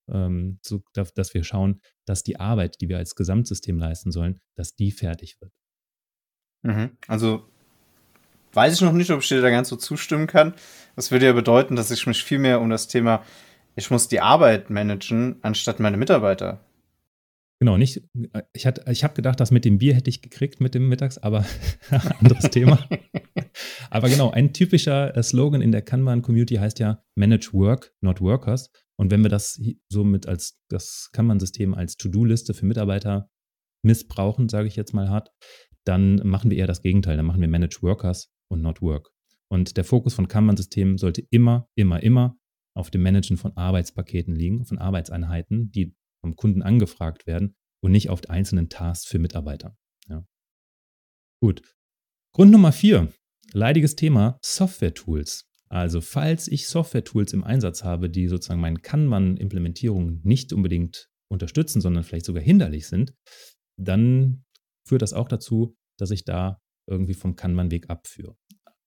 ähm, 0.09 0.59
so, 0.65 0.81
dass 0.93 1.33
wir 1.33 1.43
schauen, 1.43 1.81
dass 2.05 2.23
die 2.23 2.39
Arbeit, 2.39 2.79
die 2.79 2.87
wir 2.89 2.97
als 2.97 3.15
Gesamtsystem 3.15 3.77
leisten 3.77 4.11
sollen, 4.11 4.39
dass 4.55 4.75
die 4.75 4.91
fertig 4.91 5.37
wird. 5.41 5.53
Mhm. 6.63 6.97
Also 7.07 7.49
weiß 8.53 8.75
ich 8.75 8.81
noch 8.81 8.93
nicht, 8.93 9.11
ob 9.11 9.21
ich 9.21 9.27
dir 9.27 9.41
da 9.41 9.49
ganz 9.49 9.69
so 9.69 9.75
zustimmen 9.75 10.27
kann. 10.27 10.53
Das 10.95 11.11
würde 11.11 11.25
ja 11.25 11.33
bedeuten, 11.33 11.75
dass 11.75 11.91
ich 11.91 12.07
mich 12.07 12.23
viel 12.23 12.39
mehr 12.39 12.61
um 12.61 12.69
das 12.69 12.87
Thema, 12.87 13.23
ich 13.75 13.91
muss 13.91 14.07
die 14.07 14.19
Arbeit 14.19 14.69
managen, 14.69 15.37
anstatt 15.41 15.79
meine 15.79 15.97
Mitarbeiter. 15.97 16.59
Genau, 17.61 17.77
nicht, 17.77 18.01
ich, 18.53 18.65
ich 18.65 19.03
habe 19.03 19.13
gedacht, 19.15 19.39
das 19.39 19.51
mit 19.51 19.65
dem 19.65 19.79
Bier 19.79 19.93
hätte 19.93 20.09
ich 20.09 20.21
gekriegt 20.21 20.61
mit 20.61 20.75
dem 20.75 20.87
Mittags, 20.87 21.17
aber 21.17 21.45
anderes 22.19 22.49
Thema. 22.51 22.87
aber 23.89 24.07
genau, 24.07 24.31
ein 24.31 24.53
typischer 24.53 25.15
äh, 25.15 25.21
Slogan 25.21 25.61
in 25.61 25.73
der 25.73 25.81
Kanban-Community 25.81 26.55
heißt 26.55 26.79
ja 26.79 27.03
Manage 27.15 27.49
Work, 27.51 27.93
not 27.99 28.21
Workers. 28.21 28.71
Und 28.97 29.11
wenn 29.11 29.23
wir 29.23 29.29
das 29.29 29.61
somit 29.89 30.25
als 30.25 30.61
das 30.69 31.09
Kanban-System 31.11 31.73
als 31.73 31.97
To-Do-Liste 31.97 32.53
für 32.53 32.65
Mitarbeiter 32.65 33.29
missbrauchen, 33.83 34.47
sage 34.47 34.67
ich 34.67 34.77
jetzt 34.77 34.93
mal 34.93 35.09
hart, 35.09 35.31
dann 35.85 36.15
machen 36.23 36.51
wir 36.51 36.57
eher 36.57 36.67
das 36.67 36.81
Gegenteil. 36.81 37.17
Dann 37.17 37.25
machen 37.25 37.41
wir 37.41 37.47
Manage 37.49 37.81
Workers 37.81 38.31
und 38.49 38.61
not 38.61 38.81
Work. 38.81 39.11
Und 39.51 39.77
der 39.77 39.83
Fokus 39.83 40.13
von 40.13 40.27
Kanban-Systemen 40.27 40.97
sollte 40.97 41.21
immer, 41.29 41.67
immer, 41.75 42.03
immer 42.03 42.37
auf 42.75 42.91
dem 42.91 43.01
Managen 43.01 43.37
von 43.37 43.55
Arbeitspaketen 43.57 44.35
liegen, 44.35 44.65
von 44.65 44.77
Arbeitseinheiten, 44.77 45.71
die 45.71 45.95
vom 46.21 46.35
Kunden 46.35 46.61
angefragt 46.61 47.25
werden 47.25 47.55
und 47.81 47.91
nicht 47.91 48.09
auf 48.09 48.21
einzelnen 48.29 48.69
Tasks 48.69 49.07
für 49.07 49.19
Mitarbeiter. 49.19 49.75
Ja. 50.07 50.25
Gut. 51.41 51.61
Grund 52.33 52.51
Nummer 52.51 52.71
vier, 52.71 53.11
leidiges 53.53 53.95
Thema, 53.95 54.37
Software-Tools. 54.43 55.49
Also 55.69 56.01
falls 56.01 56.47
ich 56.47 56.67
Software-Tools 56.67 57.33
im 57.33 57.43
Einsatz 57.43 57.83
habe, 57.83 58.09
die 58.09 58.27
sozusagen 58.27 58.61
meine 58.61 58.79
Kanban-Implementierung 58.79 60.21
nicht 60.23 60.53
unbedingt 60.53 61.09
unterstützen, 61.31 61.81
sondern 61.81 62.03
vielleicht 62.03 62.25
sogar 62.25 62.43
hinderlich 62.43 62.87
sind, 62.87 63.13
dann 63.77 64.45
führt 64.87 65.01
das 65.01 65.13
auch 65.13 65.27
dazu, 65.27 65.75
dass 65.97 66.11
ich 66.11 66.25
da 66.25 66.59
irgendwie 66.89 67.13
vom 67.13 67.35
Kanban-Weg 67.35 67.89
abführe, 67.89 68.35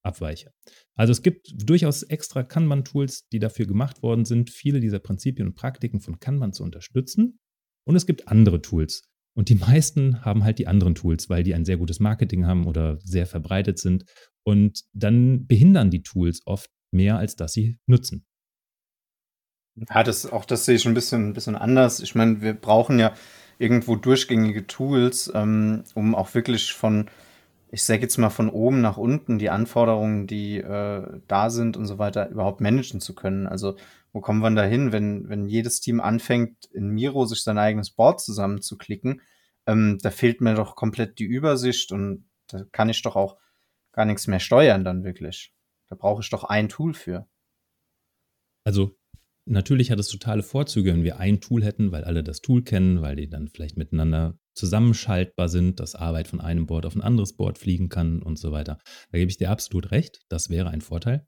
abweiche. 0.03 0.53
Also 0.95 1.13
es 1.13 1.23
gibt 1.23 1.53
durchaus 1.55 2.03
extra 2.03 2.43
Kanban-Tools, 2.43 3.29
die 3.29 3.39
dafür 3.39 3.67
gemacht 3.67 4.03
worden 4.03 4.25
sind, 4.25 4.51
viele 4.51 4.81
dieser 4.81 4.99
Prinzipien 4.99 5.49
und 5.49 5.55
Praktiken 5.55 6.01
von 6.01 6.19
Kanban 6.21 6.53
zu 6.53 6.63
unterstützen. 6.63 7.39
Und 7.85 7.97
es 7.97 8.07
gibt 8.07 8.29
andere 8.29 8.63
Tools. 8.63 9.03
Und 9.35 9.49
die 9.49 9.55
meisten 9.55 10.25
haben 10.25 10.45
halt 10.45 10.59
die 10.59 10.67
anderen 10.67 10.95
Tools, 10.95 11.31
weil 11.31 11.43
die 11.43 11.55
ein 11.55 11.65
sehr 11.65 11.79
gutes 11.79 12.01
Marketing 12.01 12.47
haben 12.47 12.67
oder 12.67 12.99
sehr 13.03 13.27
verbreitet 13.27 13.79
sind. 13.79 14.05
Und 14.45 14.83
dann 14.93 15.47
behindern 15.47 15.91
die 15.91 16.03
Tools 16.03 16.43
oft 16.45 16.71
mehr, 16.93 17.17
als 17.17 17.37
dass 17.37 17.53
sie 17.53 17.79
nutzen. 17.87 18.27
Ja, 19.89 20.03
das, 20.03 20.27
auch 20.31 20.45
das 20.45 20.67
sehe 20.67 20.77
ich 20.77 20.87
ein 20.87 20.95
bisschen, 20.95 21.31
ein 21.31 21.33
bisschen 21.33 21.57
anders. 21.57 22.01
Ich 22.01 22.15
meine, 22.15 22.43
wir 22.43 22.53
brauchen 22.53 22.99
ja 22.99 23.15
irgendwo 23.59 23.97
durchgängige 23.97 24.67
Tools, 24.67 25.33
ähm, 25.35 25.85
um 25.95 26.15
auch 26.15 26.35
wirklich 26.35 26.73
von, 26.75 27.09
ich 27.73 27.85
sage 27.85 28.03
jetzt 28.03 28.19
mal 28.19 28.29
von 28.29 28.51
oben 28.51 28.83
nach 28.83 28.99
unten 28.99 29.39
die 29.39 29.49
Anforderungen, 29.49 30.27
die 30.27 30.59
äh, 30.59 31.21
da 31.27 31.49
sind 31.49 31.79
und 31.79 31.87
so 31.87 31.99
weiter, 31.99 32.29
überhaupt 32.29 32.61
managen 32.61 33.01
zu 33.01 33.15
können. 33.15 33.47
Also 33.47 33.77
wo 34.13 34.21
kommen 34.21 34.41
wir 34.41 34.51
da 34.51 34.63
hin, 34.63 34.93
wenn, 34.93 35.31
wenn 35.31 35.47
jedes 35.47 35.81
Team 35.81 35.99
anfängt, 35.99 36.67
in 36.67 36.91
Miro 36.91 37.25
sich 37.25 37.43
sein 37.43 37.57
eigenes 37.57 37.91
Board 37.91 38.21
zusammenzuklicken, 38.21 39.23
ähm, 39.67 39.99
da 40.03 40.11
fehlt 40.11 40.43
mir 40.43 40.55
doch 40.55 40.77
komplett 40.77 41.19
die 41.19 41.25
Übersicht 41.25 41.93
und 41.93 42.29
da 42.49 42.63
kann 42.73 42.91
ich 42.91 43.01
doch 43.01 43.17
auch 43.17 43.39
gar 43.93 44.05
nichts 44.05 44.27
mehr 44.27 44.41
steuern 44.41 44.85
dann 44.85 45.03
wirklich. 45.03 45.55
Da 45.89 45.97
brauche 45.97 46.21
ich 46.21 46.29
doch 46.29 46.45
ein 46.45 46.69
Tool 46.69 46.93
für. 46.93 47.27
Also 48.65 48.99
natürlich 49.47 49.91
hat 49.91 49.99
es 49.99 50.09
totale 50.09 50.43
Vorzüge, 50.43 50.93
wenn 50.93 51.05
wir 51.05 51.19
ein 51.19 51.41
Tool 51.41 51.65
hätten, 51.65 51.91
weil 51.91 52.05
alle 52.05 52.23
das 52.23 52.43
Tool 52.43 52.63
kennen, 52.63 53.01
weil 53.01 53.17
die 53.17 53.31
dann 53.31 53.49
vielleicht 53.49 53.79
miteinander 53.79 54.39
zusammenschaltbar 54.55 55.49
sind, 55.49 55.81
dass 55.81 55.95
Arbeit 55.95 56.29
von 56.29 56.41
einem 56.41 56.67
Board 56.67 56.87
auf 56.87 56.95
ein 56.95 57.03
anderes 57.03 57.35
Board 57.37 57.59
fliegen 57.59 57.89
kann 57.89 58.23
und 58.23 58.39
so 58.39 58.53
weiter. 58.53 58.79
Da 59.11 59.19
gebe 59.19 59.31
ich 59.31 59.39
dir 59.39 59.51
absolut 59.51 59.91
recht. 59.91 60.21
Das 60.29 60.51
wäre 60.51 60.71
ein 60.71 60.81
Vorteil. 60.81 61.27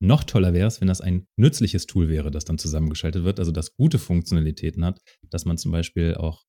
Noch 0.00 0.22
toller 0.22 0.54
wäre 0.54 0.68
es, 0.68 0.80
wenn 0.80 0.88
das 0.88 1.00
ein 1.00 1.26
nützliches 1.36 1.86
Tool 1.86 2.08
wäre, 2.08 2.30
das 2.30 2.44
dann 2.44 2.58
zusammengeschaltet 2.58 3.24
wird, 3.24 3.40
also 3.40 3.50
das 3.50 3.74
gute 3.74 3.98
Funktionalitäten 3.98 4.84
hat, 4.84 5.00
dass 5.28 5.44
man 5.44 5.58
zum 5.58 5.72
Beispiel 5.72 6.14
auch, 6.14 6.44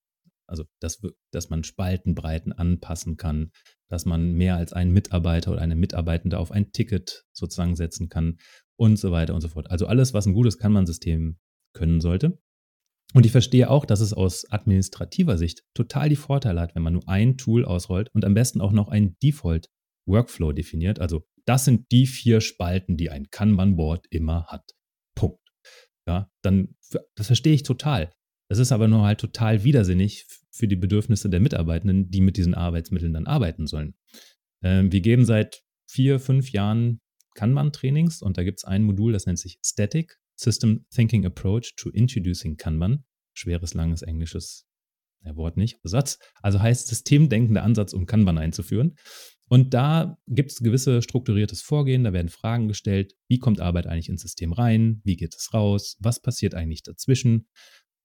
also 0.47 0.65
dass, 0.79 1.01
dass 1.31 1.49
man 1.49 1.63
Spaltenbreiten 1.63 2.53
anpassen 2.53 3.17
kann, 3.17 3.51
dass 3.89 4.05
man 4.05 4.33
mehr 4.33 4.55
als 4.55 4.71
einen 4.71 4.91
Mitarbeiter 4.91 5.51
oder 5.51 5.61
eine 5.61 5.75
Mitarbeitende 5.75 6.37
auf 6.37 6.51
ein 6.51 6.71
Ticket 6.71 7.25
sozusagen 7.33 7.75
setzen 7.75 8.07
kann 8.07 8.37
und 8.77 8.97
so 8.97 9.11
weiter 9.11 9.33
und 9.33 9.41
so 9.41 9.47
fort. 9.47 9.71
Also 9.71 9.87
alles, 9.87 10.13
was 10.13 10.27
ein 10.27 10.33
gutes 10.33 10.59
Kanban-System 10.59 11.39
können 11.73 12.01
sollte. 12.01 12.39
Und 13.13 13.25
ich 13.25 13.31
verstehe 13.31 13.69
auch, 13.69 13.85
dass 13.85 14.01
es 14.01 14.13
aus 14.13 14.49
administrativer 14.51 15.37
Sicht 15.37 15.63
total 15.73 16.09
die 16.09 16.15
Vorteile 16.15 16.61
hat, 16.61 16.75
wenn 16.75 16.83
man 16.83 16.93
nur 16.93 17.09
ein 17.09 17.37
Tool 17.37 17.65
ausrollt 17.65 18.09
und 18.13 18.23
am 18.23 18.35
besten 18.35 18.61
auch 18.61 18.71
noch 18.71 18.89
ein 18.89 19.17
Default-Workflow 19.23 20.51
definiert, 20.51 20.99
also 20.99 21.25
das 21.45 21.65
sind 21.65 21.91
die 21.91 22.05
vier 22.05 22.41
Spalten, 22.41 22.97
die 22.97 23.09
ein 23.09 23.31
Kanban-Board 23.31 24.05
immer 24.11 24.45
hat. 24.45 24.75
Punkt. 25.15 25.41
Ja, 26.07 26.29
dann, 26.43 26.75
das 27.15 27.27
verstehe 27.27 27.53
ich 27.53 27.63
total. 27.63 28.11
Das 28.49 28.59
ist 28.59 28.71
aber 28.71 28.87
nur 28.87 29.03
halt 29.03 29.19
total 29.19 29.63
widersinnig 29.63 30.27
für 30.51 30.67
die 30.67 30.75
Bedürfnisse 30.75 31.29
der 31.29 31.39
Mitarbeitenden, 31.39 32.09
die 32.11 32.21
mit 32.21 32.37
diesen 32.37 32.53
Arbeitsmitteln 32.53 33.13
dann 33.13 33.27
arbeiten 33.27 33.65
sollen. 33.65 33.95
Ähm, 34.63 34.91
wir 34.91 35.01
geben 35.01 35.25
seit 35.25 35.63
vier, 35.89 36.19
fünf 36.19 36.51
Jahren 36.51 37.01
Kanban-Trainings 37.35 38.21
und 38.21 38.37
da 38.37 38.43
gibt 38.43 38.59
es 38.59 38.65
ein 38.65 38.83
Modul, 38.83 39.13
das 39.13 39.25
nennt 39.25 39.39
sich 39.39 39.59
Static 39.65 40.19
System 40.39 40.85
Thinking 40.89 41.25
Approach 41.25 41.75
to 41.75 41.89
Introducing 41.89 42.55
Kanban. 42.55 43.03
Schweres, 43.33 43.73
langes 43.73 44.01
englisches 44.01 44.65
ja, 45.23 45.35
Wort 45.35 45.57
nicht, 45.57 45.79
Satz. 45.83 46.17
Also 46.41 46.61
heißt 46.61 46.87
systemdenkender 46.87 47.63
Ansatz, 47.63 47.93
um 47.93 48.05
Kanban 48.05 48.37
einzuführen. 48.37 48.95
Und 49.49 49.73
da 49.73 50.17
gibt 50.27 50.51
es 50.51 50.59
gewisse 50.59 51.01
strukturiertes 51.01 51.61
Vorgehen, 51.61 52.03
da 52.03 52.13
werden 52.13 52.29
Fragen 52.29 52.67
gestellt, 52.67 53.15
wie 53.27 53.39
kommt 53.39 53.59
Arbeit 53.59 53.87
eigentlich 53.87 54.09
ins 54.09 54.21
System 54.21 54.53
rein, 54.53 55.01
wie 55.03 55.15
geht 55.15 55.33
es 55.35 55.53
raus, 55.53 55.97
was 55.99 56.21
passiert 56.21 56.53
eigentlich 56.53 56.83
dazwischen 56.83 57.47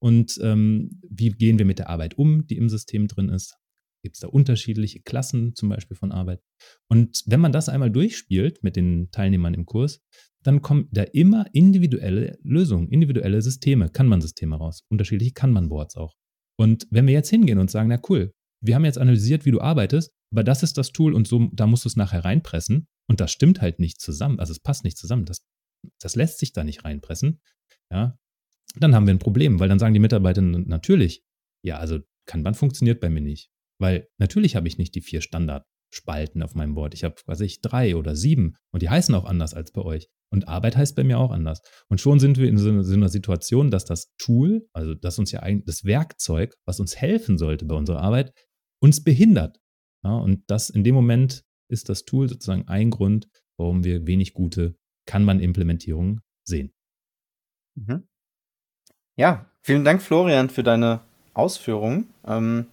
und 0.01 0.39
ähm, 0.43 1.01
wie 1.09 1.31
gehen 1.31 1.59
wir 1.59 1.67
mit 1.67 1.79
der 1.79 1.91
Arbeit 1.91 2.17
um, 2.17 2.47
die 2.47 2.57
im 2.57 2.69
System 2.69 3.09
drin 3.09 3.29
ist. 3.29 3.57
Gibt 4.05 4.17
es 4.17 4.21
da 4.21 4.29
unterschiedliche 4.29 5.01
Klassen 5.01 5.55
zum 5.55 5.71
Beispiel 5.71 5.97
von 5.97 6.13
Arbeit? 6.13 6.43
Und 6.91 7.23
wenn 7.25 7.41
man 7.41 7.53
das 7.53 7.71
einmal 7.71 7.91
durchspielt 7.91 8.63
mit 8.63 8.77
den 8.77 9.11
Teilnehmern 9.11 9.55
im 9.55 9.65
Kurs, 9.65 10.03
dann 10.43 10.61
kommen 10.61 10.91
da 10.93 11.05
immer 11.05 11.47
individuelle 11.55 12.39
Lösungen, 12.43 12.91
individuelle 12.91 13.41
Systeme, 13.41 13.89
Kanban-Systeme 13.89 14.57
raus, 14.57 14.85
unterschiedliche 14.91 15.33
Kanban-Boards 15.33 15.97
auch. 15.97 16.15
Und 16.61 16.87
wenn 16.91 17.07
wir 17.07 17.15
jetzt 17.15 17.31
hingehen 17.31 17.59
und 17.59 17.71
sagen, 17.71 17.89
na 17.89 17.99
cool, 18.11 18.35
wir 18.61 18.75
haben 18.75 18.85
jetzt 18.85 18.99
analysiert, 18.99 19.47
wie 19.47 19.53
du 19.53 19.63
arbeitest, 19.63 20.13
aber 20.31 20.45
das 20.45 20.63
ist 20.63 20.77
das 20.77 20.93
Tool 20.93 21.15
und 21.15 21.27
so, 21.27 21.49
da 21.55 21.67
musst 21.67 21.87
du 21.87 21.89
es 21.89 21.97
nachher 21.97 22.27
reinpressen. 22.27 22.89
Und 23.09 23.21
das 23.21 23.33
stimmt 23.33 23.63
halt 23.63 23.79
nicht 23.79 24.03
zusammen. 24.03 24.39
Also 24.39 24.53
es 24.53 24.61
passt 24.61 24.85
nicht 24.85 24.99
zusammen. 24.99 25.25
Das, 25.25 25.47
das 25.99 26.15
lässt 26.15 26.41
sich 26.41 26.53
da 26.53 26.63
nicht 26.63 26.85
reinpressen. 26.85 27.41
Ja, 27.91 28.19
dann 28.77 28.95
haben 28.95 29.07
wir 29.07 29.15
ein 29.15 29.19
Problem, 29.19 29.61
weil 29.61 29.71
dann 29.71 29.79
sagen 29.79 29.95
die 29.95 30.01
Mitarbeiter 30.01 30.43
natürlich, 30.43 31.25
ja, 31.65 31.79
also 31.79 32.01
Kanban 32.27 32.55
funktioniert 32.55 33.01
bei 33.01 33.09
mir 33.09 33.23
nicht. 33.23 33.51
Weil 33.79 34.09
natürlich 34.19 34.57
habe 34.57 34.69
ich 34.69 34.79
nicht 34.79 34.95
die 34.95 35.01
vier 35.01 35.21
Standardspalten 35.21 36.43
auf 36.43 36.55
meinem 36.55 36.75
Board. 36.75 36.95
Ich 36.95 37.05
habe, 37.05 37.17
ich, 37.41 37.61
drei 37.61 37.97
oder 37.97 38.17
sieben 38.17 38.57
und 38.73 38.83
die 38.83 38.91
heißen 38.91 39.15
auch 39.15 39.25
anders 39.25 39.55
als 39.55 39.73
bei 39.73 39.83
euch. 39.83 40.09
Und 40.31 40.49
Arbeit 40.49 40.77
heißt 40.77 40.97
bei 40.97 41.05
mir 41.05 41.19
auch 41.19 41.31
anders. 41.31 41.61
Und 41.89 42.01
schon 42.01 42.19
sind 42.19 42.39
wir 42.39 42.49
in 42.49 42.59
so 42.59 42.69
einer 42.69 43.09
Situation, 43.09 43.71
dass 43.71 43.85
das 43.85 44.13
Tool, 44.19 44.67
also 44.73 44.95
dass 44.95 45.19
uns 45.19 45.31
ja 45.31 45.41
eigentlich 45.41 45.67
das 45.67 45.85
Werkzeug, 45.85 46.55
was 46.67 46.81
uns 46.81 46.97
helfen 46.97 47.39
sollte 47.39 47.65
bei 47.67 47.77
unserer 47.77 48.01
Arbeit, 48.01 48.33
uns 48.81 49.05
behindert. 49.05 49.59
Ja, 50.03 50.17
und 50.17 50.43
das 50.49 50.71
in 50.71 50.83
dem 50.83 50.95
Moment 50.95 51.45
ist 51.71 51.89
das 51.89 52.05
Tool 52.05 52.29
sozusagen 52.29 52.69
ein 52.69 52.91
Grund, 52.91 53.29
warum 53.57 53.85
wir 53.85 54.07
wenig 54.07 54.35
gute 54.35 54.77
Kanban-Implementierungen 55.07 56.21
sehen. 56.45 56.73
Mhm. 57.77 58.07
Ja, 59.17 59.49
vielen 59.63 59.85
Dank, 59.85 60.03
Florian, 60.03 60.51
für 60.51 60.63
deine 60.63 61.01
Ausführungen. 61.33 62.09
Ähm, 62.27 62.67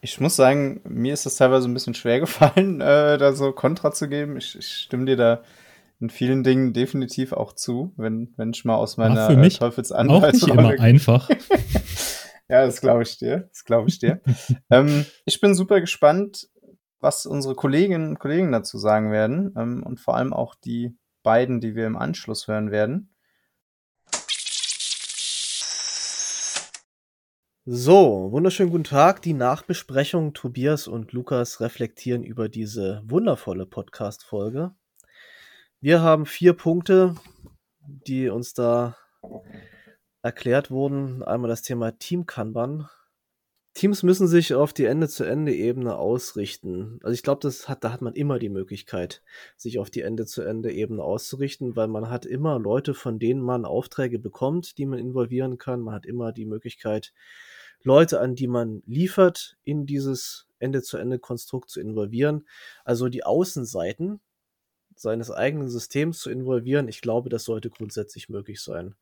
ich 0.00 0.20
muss 0.20 0.36
sagen, 0.36 0.80
mir 0.84 1.12
ist 1.12 1.26
es 1.26 1.36
teilweise 1.36 1.68
ein 1.68 1.74
bisschen 1.74 1.94
schwer 1.94 2.20
gefallen, 2.20 2.80
äh, 2.80 3.18
da 3.18 3.32
so 3.32 3.52
Kontra 3.52 3.92
zu 3.92 4.08
geben. 4.08 4.36
Ich, 4.36 4.56
ich, 4.58 4.66
stimme 4.66 5.06
dir 5.06 5.16
da 5.16 5.42
in 6.00 6.08
vielen 6.08 6.42
Dingen 6.42 6.72
definitiv 6.72 7.32
auch 7.32 7.52
zu, 7.52 7.92
wenn, 7.96 8.32
wenn 8.36 8.50
ich 8.50 8.64
mal 8.64 8.76
aus 8.76 8.96
meiner 8.96 9.24
Ach, 9.24 9.30
für 9.30 9.36
mich 9.36 9.58
Teufelsandweisung. 9.58 10.24
Auch 10.24 10.32
nicht 10.32 10.48
immer 10.76 10.80
einfach. 10.80 11.28
Ja, 12.48 12.66
das 12.66 12.80
glaube 12.80 13.04
ich 13.04 13.16
dir. 13.16 13.48
Das 13.52 13.64
glaube 13.64 13.88
ich 13.88 14.00
dir. 14.00 14.20
ähm, 14.70 15.06
ich 15.24 15.40
bin 15.40 15.54
super 15.54 15.80
gespannt, 15.80 16.48
was 16.98 17.24
unsere 17.24 17.54
Kolleginnen 17.54 18.08
und 18.08 18.18
Kollegen 18.18 18.50
dazu 18.50 18.76
sagen 18.76 19.12
werden 19.12 19.54
ähm, 19.56 19.84
und 19.84 20.00
vor 20.00 20.16
allem 20.16 20.32
auch 20.32 20.56
die 20.56 20.98
beiden, 21.22 21.60
die 21.60 21.76
wir 21.76 21.86
im 21.86 21.96
Anschluss 21.96 22.48
hören 22.48 22.72
werden. 22.72 23.14
So, 27.66 28.32
wunderschönen 28.32 28.70
guten 28.70 28.84
Tag. 28.84 29.20
Die 29.20 29.34
Nachbesprechung. 29.34 30.32
Tobias 30.32 30.88
und 30.88 31.12
Lukas 31.12 31.60
reflektieren 31.60 32.22
über 32.22 32.48
diese 32.48 33.02
wundervolle 33.04 33.66
Podcast-Folge. 33.66 34.74
Wir 35.82 36.00
haben 36.00 36.24
vier 36.24 36.54
Punkte, 36.54 37.16
die 37.86 38.30
uns 38.30 38.54
da 38.54 38.96
erklärt 40.22 40.70
wurden. 40.70 41.22
Einmal 41.22 41.50
das 41.50 41.60
Thema 41.60 41.98
Team 41.98 42.24
Kanban. 42.24 42.88
Teams 43.74 44.02
müssen 44.02 44.26
sich 44.26 44.54
auf 44.54 44.72
die 44.72 44.84
Ende-zu-Ende-Ebene 44.84 45.96
ausrichten. 45.96 46.98
Also 47.02 47.14
ich 47.14 47.22
glaube, 47.22 47.40
das 47.40 47.68
hat, 47.68 47.84
da 47.84 47.92
hat 47.92 48.02
man 48.02 48.14
immer 48.14 48.38
die 48.38 48.48
Möglichkeit, 48.48 49.22
sich 49.56 49.78
auf 49.78 49.90
die 49.90 50.00
Ende-zu-Ende-Ebene 50.00 51.02
auszurichten, 51.02 51.76
weil 51.76 51.86
man 51.86 52.10
hat 52.10 52.26
immer 52.26 52.58
Leute, 52.58 52.94
von 52.94 53.18
denen 53.20 53.40
man 53.40 53.64
Aufträge 53.64 54.18
bekommt, 54.18 54.76
die 54.76 54.86
man 54.86 54.98
involvieren 54.98 55.56
kann. 55.56 55.80
Man 55.82 55.94
hat 55.94 56.04
immer 56.04 56.32
die 56.32 56.46
Möglichkeit, 56.46 57.12
Leute, 57.82 58.20
an 58.20 58.34
die 58.34 58.48
man 58.48 58.82
liefert, 58.86 59.56
in 59.62 59.86
dieses 59.86 60.48
Ende-zu-Ende-Konstrukt 60.58 61.70
zu 61.70 61.80
involvieren. 61.80 62.46
Also 62.84 63.08
die 63.08 63.24
Außenseiten 63.24 64.20
seines 64.96 65.30
eigenen 65.30 65.68
Systems 65.68 66.18
zu 66.18 66.30
involvieren. 66.30 66.88
Ich 66.88 67.00
glaube, 67.00 67.30
das 67.30 67.44
sollte 67.44 67.70
grundsätzlich 67.70 68.28
möglich 68.28 68.60
sein 68.60 68.96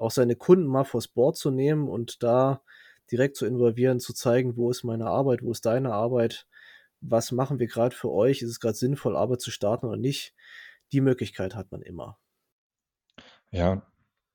auch 0.00 0.10
seine 0.10 0.36
Kunden 0.36 0.66
mal 0.66 0.84
vors 0.84 1.08
Board 1.08 1.36
zu 1.36 1.50
nehmen 1.50 1.88
und 1.88 2.22
da 2.22 2.62
direkt 3.10 3.36
zu 3.36 3.46
involvieren, 3.46 4.00
zu 4.00 4.12
zeigen, 4.12 4.56
wo 4.56 4.70
ist 4.70 4.84
meine 4.84 5.06
Arbeit, 5.06 5.42
wo 5.42 5.52
ist 5.52 5.66
deine 5.66 5.92
Arbeit, 5.92 6.46
was 7.00 7.32
machen 7.32 7.58
wir 7.58 7.66
gerade 7.66 7.94
für 7.94 8.10
euch, 8.10 8.42
ist 8.42 8.50
es 8.50 8.60
gerade 8.60 8.76
sinnvoll, 8.76 9.16
Arbeit 9.16 9.40
zu 9.40 9.50
starten 9.50 9.86
oder 9.86 9.96
nicht. 9.96 10.34
Die 10.92 11.00
Möglichkeit 11.00 11.54
hat 11.54 11.72
man 11.72 11.82
immer. 11.82 12.18
Ja, 13.50 13.82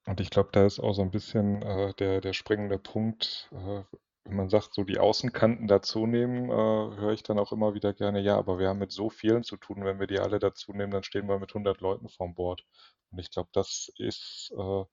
und 0.06 0.20
ich 0.20 0.30
glaube, 0.30 0.50
da 0.52 0.66
ist 0.66 0.80
auch 0.80 0.94
so 0.94 1.02
ein 1.02 1.12
bisschen 1.12 1.62
äh, 1.62 1.94
der, 1.96 2.22
der 2.22 2.34
springende 2.34 2.78
Punkt, 2.78 3.50
äh, 3.52 3.84
wenn 4.26 4.38
man 4.38 4.50
sagt, 4.50 4.74
so 4.74 4.84
die 4.84 4.98
Außenkanten 4.98 5.68
dazu 5.68 6.08
nehmen, 6.08 6.50
äh, 6.50 6.54
höre 6.54 7.14
ich 7.14 7.24
dann 7.24 7.40
auch 7.40 7.52
immer 7.52 7.74
wieder 7.76 7.94
gerne, 7.94 8.20
ja, 8.20 8.38
aber 8.38 8.58
wir 8.60 8.70
haben 8.70 8.80
mit 8.80 8.92
so 8.92 9.10
vielen 9.10 9.44
zu 9.44 9.58
tun, 9.58 9.86
wenn 9.86 10.00
wir 10.00 10.08
die 10.08 10.20
alle 10.20 10.40
dazu 10.40 10.74
nehmen, 10.74 10.92
dann 10.92 11.04
stehen 11.04 11.28
wir 11.28 11.40
mit 11.40 11.52
100 11.52 11.80
Leuten 11.82 12.10
vorm 12.10 12.34
Board. 12.34 12.66
Und 13.12 13.20
ich 13.20 13.30
glaube, 13.32 13.50
das 13.54 13.92
ist 13.98 14.52
äh, 14.58 14.84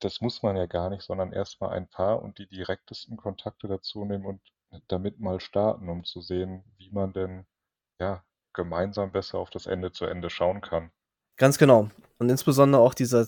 das 0.00 0.20
muss 0.20 0.42
man 0.42 0.56
ja 0.56 0.66
gar 0.66 0.90
nicht, 0.90 1.02
sondern 1.02 1.32
erstmal 1.32 1.70
ein 1.70 1.88
paar 1.88 2.22
und 2.22 2.38
die 2.38 2.46
direktesten 2.46 3.16
Kontakte 3.16 3.68
dazu 3.68 4.04
nehmen 4.04 4.26
und 4.26 4.40
damit 4.88 5.20
mal 5.20 5.40
starten, 5.40 5.88
um 5.88 6.04
zu 6.04 6.20
sehen, 6.20 6.64
wie 6.78 6.90
man 6.90 7.12
denn 7.12 7.46
ja 8.00 8.24
gemeinsam 8.52 9.12
besser 9.12 9.38
auf 9.38 9.50
das 9.50 9.66
Ende 9.66 9.92
zu 9.92 10.04
Ende 10.04 10.30
schauen 10.30 10.60
kann. 10.60 10.90
Ganz 11.36 11.58
genau. 11.58 11.90
Und 12.18 12.28
insbesondere 12.28 12.82
auch 12.82 12.94
dieser 12.94 13.26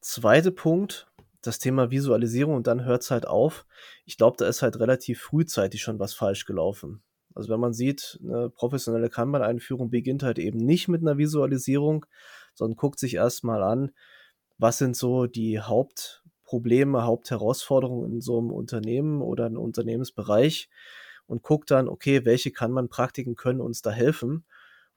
zweite 0.00 0.50
Punkt, 0.52 1.06
das 1.42 1.58
Thema 1.58 1.90
Visualisierung 1.90 2.54
und 2.54 2.66
dann 2.66 2.84
hört 2.84 3.02
es 3.02 3.10
halt 3.10 3.26
auf. 3.26 3.64
Ich 4.04 4.18
glaube, 4.18 4.36
da 4.36 4.46
ist 4.46 4.62
halt 4.62 4.78
relativ 4.78 5.20
frühzeitig 5.20 5.80
schon 5.82 5.98
was 5.98 6.14
falsch 6.14 6.44
gelaufen. 6.44 7.02
Also 7.34 7.48
wenn 7.48 7.60
man 7.60 7.72
sieht, 7.72 8.18
eine 8.22 8.50
professionelle 8.50 9.08
Kanban-Einführung 9.08 9.90
beginnt 9.90 10.22
halt 10.22 10.38
eben 10.38 10.58
nicht 10.58 10.88
mit 10.88 11.00
einer 11.00 11.16
Visualisierung, 11.16 12.04
sondern 12.54 12.76
guckt 12.76 12.98
sich 12.98 13.14
erstmal 13.14 13.62
an, 13.62 13.92
was 14.60 14.78
sind 14.78 14.96
so 14.96 15.26
die 15.26 15.60
Haupt 15.60 16.20
Hauptprobleme, 16.50 17.04
Hauptherausforderungen 17.04 18.12
in 18.12 18.20
so 18.20 18.38
einem 18.38 18.50
Unternehmen 18.50 19.22
oder 19.22 19.46
einem 19.46 19.58
Unternehmensbereich 19.58 20.68
und 21.26 21.42
gucke 21.42 21.64
dann, 21.66 21.88
okay, 21.88 22.24
welche 22.24 22.50
kann 22.50 22.72
man 22.72 22.88
Praktiken 22.88 23.36
können 23.36 23.60
uns 23.60 23.82
da 23.82 23.90
helfen? 23.90 24.44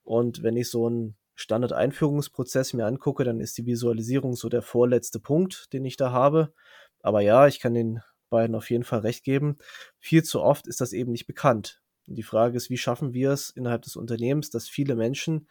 Und 0.03 0.41
wenn 0.41 0.57
ich 0.57 0.69
so 0.69 0.87
einen 0.87 1.15
Standard-Einführungsprozess 1.35 2.73
mir 2.73 2.85
angucke, 2.85 3.23
dann 3.23 3.39
ist 3.39 3.57
die 3.57 3.65
Visualisierung 3.65 4.35
so 4.35 4.49
der 4.49 4.63
vorletzte 4.63 5.19
Punkt, 5.19 5.71
den 5.73 5.85
ich 5.85 5.95
da 5.95 6.11
habe. 6.11 6.53
Aber 7.01 7.21
ja, 7.21 7.47
ich 7.47 7.59
kann 7.59 7.73
den 7.75 8.01
beiden 8.29 8.55
auf 8.55 8.69
jeden 8.71 8.83
Fall 8.83 8.99
recht 8.99 9.23
geben. 9.23 9.57
Viel 9.99 10.23
zu 10.23 10.41
oft 10.41 10.67
ist 10.67 10.81
das 10.81 10.91
eben 10.91 11.11
nicht 11.11 11.27
bekannt. 11.27 11.81
Und 12.07 12.15
die 12.15 12.23
Frage 12.23 12.57
ist, 12.57 12.69
wie 12.69 12.77
schaffen 12.77 13.13
wir 13.13 13.31
es 13.31 13.51
innerhalb 13.51 13.83
des 13.83 13.95
Unternehmens, 13.95 14.49
dass 14.49 14.67
viele 14.67 14.95
Menschen 14.95 15.47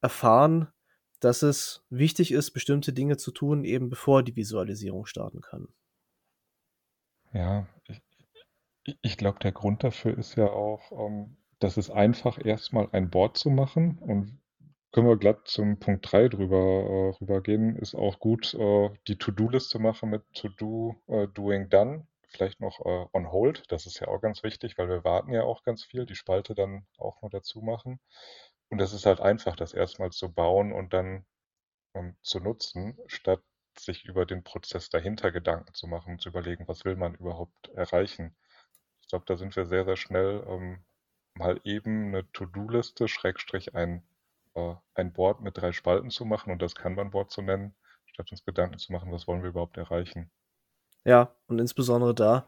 erfahren, 0.00 0.68
dass 1.26 1.42
es 1.42 1.84
wichtig 1.90 2.30
ist, 2.30 2.52
bestimmte 2.52 2.92
Dinge 2.92 3.16
zu 3.16 3.32
tun, 3.32 3.64
eben 3.64 3.88
bevor 3.88 4.22
die 4.22 4.36
Visualisierung 4.36 5.06
starten 5.06 5.40
kann. 5.40 5.66
Ja, 7.32 7.66
ich, 8.84 8.96
ich 9.02 9.16
glaube, 9.16 9.40
der 9.40 9.50
Grund 9.50 9.82
dafür 9.82 10.16
ist 10.16 10.36
ja 10.36 10.46
auch, 10.46 10.92
ähm, 10.92 11.36
dass 11.58 11.78
es 11.78 11.90
einfach 11.90 12.38
erstmal 12.44 12.88
ein 12.92 13.10
Board 13.10 13.36
zu 13.36 13.50
machen 13.50 13.98
und 13.98 14.38
können 14.92 15.08
wir 15.08 15.16
glatt 15.16 15.48
zum 15.48 15.80
Punkt 15.80 16.12
3 16.12 16.28
drüber 16.28 16.56
äh, 16.56 17.20
rübergehen. 17.20 17.74
Ist 17.74 17.96
auch 17.96 18.20
gut, 18.20 18.54
äh, 18.54 18.90
die 19.08 19.18
To-Do-List 19.18 19.70
zu 19.70 19.80
machen 19.80 20.10
mit 20.10 20.22
To-Do, 20.32 20.94
äh, 21.08 21.26
Doing 21.26 21.68
Done. 21.68 22.06
Vielleicht 22.28 22.60
noch 22.60 22.78
äh, 22.86 23.06
on 23.12 23.32
hold. 23.32 23.64
Das 23.72 23.86
ist 23.86 23.98
ja 23.98 24.06
auch 24.06 24.20
ganz 24.20 24.44
wichtig, 24.44 24.78
weil 24.78 24.88
wir 24.88 25.02
warten 25.02 25.32
ja 25.32 25.42
auch 25.42 25.64
ganz 25.64 25.82
viel. 25.82 26.06
Die 26.06 26.14
Spalte 26.14 26.54
dann 26.54 26.86
auch 26.98 27.20
noch 27.20 27.30
dazu 27.30 27.62
machen. 27.62 27.98
Und 28.68 28.78
das 28.78 28.92
ist 28.92 29.06
halt 29.06 29.20
einfach, 29.20 29.56
das 29.56 29.74
erstmal 29.74 30.10
zu 30.10 30.32
bauen 30.32 30.72
und 30.72 30.92
dann 30.92 31.24
ähm, 31.94 32.16
zu 32.22 32.40
nutzen, 32.40 32.98
statt 33.06 33.42
sich 33.78 34.04
über 34.06 34.26
den 34.26 34.42
Prozess 34.42 34.90
dahinter 34.90 35.30
Gedanken 35.32 35.74
zu 35.74 35.86
machen 35.86 36.18
zu 36.18 36.30
überlegen, 36.30 36.66
was 36.68 36.84
will 36.84 36.96
man 36.96 37.14
überhaupt 37.14 37.68
erreichen. 37.74 38.36
Ich 39.02 39.08
glaube, 39.08 39.24
da 39.26 39.36
sind 39.36 39.54
wir 39.56 39.66
sehr, 39.66 39.84
sehr 39.84 39.96
schnell 39.96 40.44
ähm, 40.48 40.84
mal 41.34 41.60
eben 41.64 42.08
eine 42.08 42.30
To-Do-Liste, 42.32 43.08
Schrägstrich 43.08 43.74
ein, 43.74 44.02
äh, 44.54 44.74
ein 44.94 45.12
Board 45.12 45.40
mit 45.42 45.58
drei 45.58 45.72
Spalten 45.72 46.10
zu 46.10 46.24
machen 46.24 46.52
und 46.52 46.62
das 46.62 46.74
Kanban-Board 46.74 47.30
zu 47.30 47.42
nennen, 47.42 47.74
statt 48.06 48.30
uns 48.30 48.44
Gedanken 48.44 48.78
zu 48.78 48.92
machen, 48.92 49.12
was 49.12 49.26
wollen 49.26 49.42
wir 49.42 49.50
überhaupt 49.50 49.76
erreichen. 49.76 50.30
Ja, 51.04 51.36
und 51.46 51.60
insbesondere 51.60 52.14
da 52.14 52.46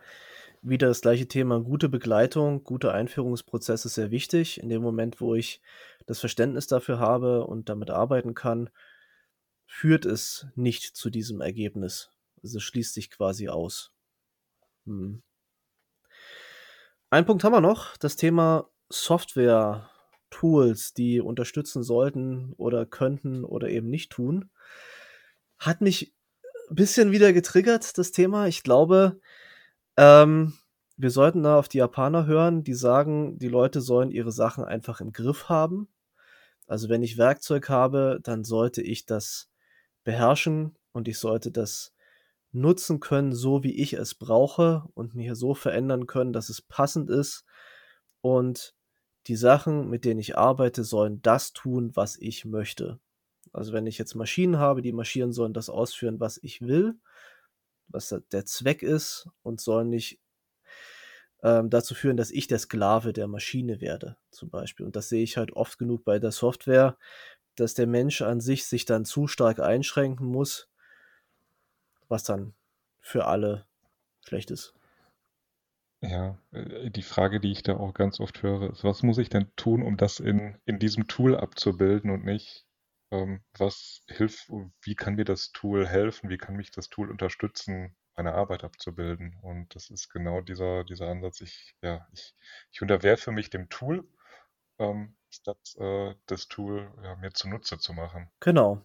wieder 0.62 0.88
das 0.88 1.00
gleiche 1.00 1.28
Thema, 1.28 1.60
gute 1.60 1.88
Begleitung, 1.88 2.64
gute 2.64 2.92
Einführungsprozess 2.92 3.84
ist 3.84 3.94
sehr 3.94 4.10
wichtig. 4.10 4.60
In 4.60 4.68
dem 4.68 4.82
Moment, 4.82 5.20
wo 5.20 5.34
ich 5.34 5.60
das 6.06 6.20
Verständnis 6.20 6.66
dafür 6.66 6.98
habe 6.98 7.46
und 7.46 7.68
damit 7.68 7.90
arbeiten 7.90 8.34
kann, 8.34 8.70
führt 9.66 10.06
es 10.06 10.46
nicht 10.54 10.96
zu 10.96 11.10
diesem 11.10 11.40
Ergebnis. 11.40 12.10
Also 12.42 12.58
es 12.58 12.64
schließt 12.64 12.94
sich 12.94 13.10
quasi 13.10 13.48
aus. 13.48 13.92
Hm. 14.86 15.22
Ein 17.10 17.26
Punkt 17.26 17.44
haben 17.44 17.52
wir 17.52 17.60
noch, 17.60 17.96
das 17.96 18.16
Thema 18.16 18.68
Software, 18.90 19.90
Tools, 20.30 20.92
die 20.92 21.20
unterstützen 21.20 21.82
sollten 21.82 22.52
oder 22.58 22.84
könnten 22.84 23.44
oder 23.44 23.68
eben 23.68 23.88
nicht 23.88 24.10
tun. 24.10 24.50
Hat 25.58 25.80
mich 25.80 26.14
ein 26.68 26.74
bisschen 26.74 27.12
wieder 27.12 27.32
getriggert, 27.32 27.96
das 27.96 28.12
Thema. 28.12 28.46
Ich 28.46 28.62
glaube, 28.62 29.20
ähm, 29.98 30.54
wir 30.96 31.10
sollten 31.10 31.42
da 31.42 31.58
auf 31.58 31.68
die 31.68 31.78
Japaner 31.78 32.26
hören, 32.26 32.62
die 32.62 32.74
sagen, 32.74 33.36
die 33.38 33.48
Leute 33.48 33.80
sollen 33.80 34.12
ihre 34.12 34.30
Sachen 34.30 34.64
einfach 34.64 35.00
im 35.00 35.12
Griff 35.12 35.48
haben. 35.48 35.88
Also 36.68 36.88
wenn 36.88 37.02
ich 37.02 37.18
Werkzeug 37.18 37.68
habe, 37.68 38.20
dann 38.22 38.44
sollte 38.44 38.80
ich 38.80 39.06
das 39.06 39.50
beherrschen 40.04 40.76
und 40.92 41.08
ich 41.08 41.18
sollte 41.18 41.50
das 41.50 41.92
nutzen 42.52 43.00
können, 43.00 43.34
so 43.34 43.64
wie 43.64 43.74
ich 43.74 43.94
es 43.94 44.14
brauche 44.14 44.84
und 44.94 45.16
mir 45.16 45.34
so 45.34 45.54
verändern 45.54 46.06
können, 46.06 46.32
dass 46.32 46.48
es 46.48 46.62
passend 46.62 47.10
ist. 47.10 47.44
Und 48.20 48.74
die 49.26 49.36
Sachen, 49.36 49.90
mit 49.90 50.04
denen 50.04 50.20
ich 50.20 50.38
arbeite, 50.38 50.84
sollen 50.84 51.20
das 51.22 51.52
tun, 51.52 51.90
was 51.94 52.16
ich 52.16 52.44
möchte. 52.44 53.00
Also 53.52 53.72
wenn 53.72 53.86
ich 53.86 53.98
jetzt 53.98 54.14
Maschinen 54.14 54.58
habe, 54.58 54.80
die 54.80 54.92
Maschinen 54.92 55.32
sollen 55.32 55.54
das 55.54 55.68
ausführen, 55.68 56.20
was 56.20 56.38
ich 56.40 56.60
will, 56.60 56.98
was 57.88 58.14
der 58.32 58.44
Zweck 58.46 58.82
ist 58.82 59.28
und 59.42 59.60
sollen 59.60 59.88
nicht 59.88 60.20
ähm, 61.42 61.70
dazu 61.70 61.94
führen, 61.94 62.16
dass 62.16 62.30
ich 62.30 62.46
der 62.46 62.58
Sklave 62.58 63.12
der 63.12 63.28
Maschine 63.28 63.80
werde, 63.80 64.16
zum 64.30 64.50
Beispiel. 64.50 64.86
Und 64.86 64.96
das 64.96 65.08
sehe 65.08 65.22
ich 65.22 65.36
halt 65.36 65.52
oft 65.52 65.78
genug 65.78 66.04
bei 66.04 66.18
der 66.18 66.32
Software, 66.32 66.96
dass 67.54 67.74
der 67.74 67.86
Mensch 67.86 68.22
an 68.22 68.40
sich 68.40 68.66
sich 68.66 68.84
dann 68.84 69.04
zu 69.04 69.26
stark 69.26 69.60
einschränken 69.60 70.26
muss, 70.26 70.68
was 72.08 72.22
dann 72.24 72.54
für 73.00 73.26
alle 73.26 73.66
schlecht 74.24 74.50
ist. 74.50 74.74
Ja, 76.00 76.38
äh, 76.52 76.90
die 76.90 77.02
Frage, 77.02 77.40
die 77.40 77.50
ich 77.50 77.62
da 77.62 77.76
auch 77.76 77.94
ganz 77.94 78.20
oft 78.20 78.42
höre, 78.42 78.70
ist, 78.70 78.84
was 78.84 79.02
muss 79.02 79.18
ich 79.18 79.30
denn 79.30 79.50
tun, 79.56 79.82
um 79.82 79.96
das 79.96 80.20
in, 80.20 80.56
in 80.64 80.78
diesem 80.78 81.08
Tool 81.08 81.36
abzubilden 81.36 82.10
und 82.10 82.24
nicht, 82.24 82.67
was 83.10 84.02
hilft, 84.08 84.50
wie 84.82 84.94
kann 84.94 85.14
mir 85.14 85.24
das 85.24 85.52
Tool 85.52 85.86
helfen, 85.86 86.28
wie 86.28 86.38
kann 86.38 86.56
mich 86.56 86.70
das 86.70 86.88
Tool 86.88 87.10
unterstützen, 87.10 87.96
meine 88.16 88.34
Arbeit 88.34 88.64
abzubilden. 88.64 89.38
Und 89.42 89.74
das 89.74 89.90
ist 89.90 90.10
genau 90.10 90.40
dieser, 90.40 90.84
dieser 90.84 91.08
Ansatz. 91.08 91.40
Ich, 91.40 91.74
ja, 91.82 92.06
ich, 92.12 92.34
ich 92.72 92.82
unterwerfe 92.82 93.32
mich 93.32 93.48
dem 93.48 93.68
Tool, 93.68 94.06
ähm, 94.78 95.16
statt 95.30 95.74
äh, 95.78 96.14
das 96.26 96.48
Tool 96.48 96.92
ja, 97.02 97.16
mir 97.16 97.32
zunutze 97.32 97.78
zu 97.78 97.92
machen. 97.92 98.28
Genau. 98.40 98.82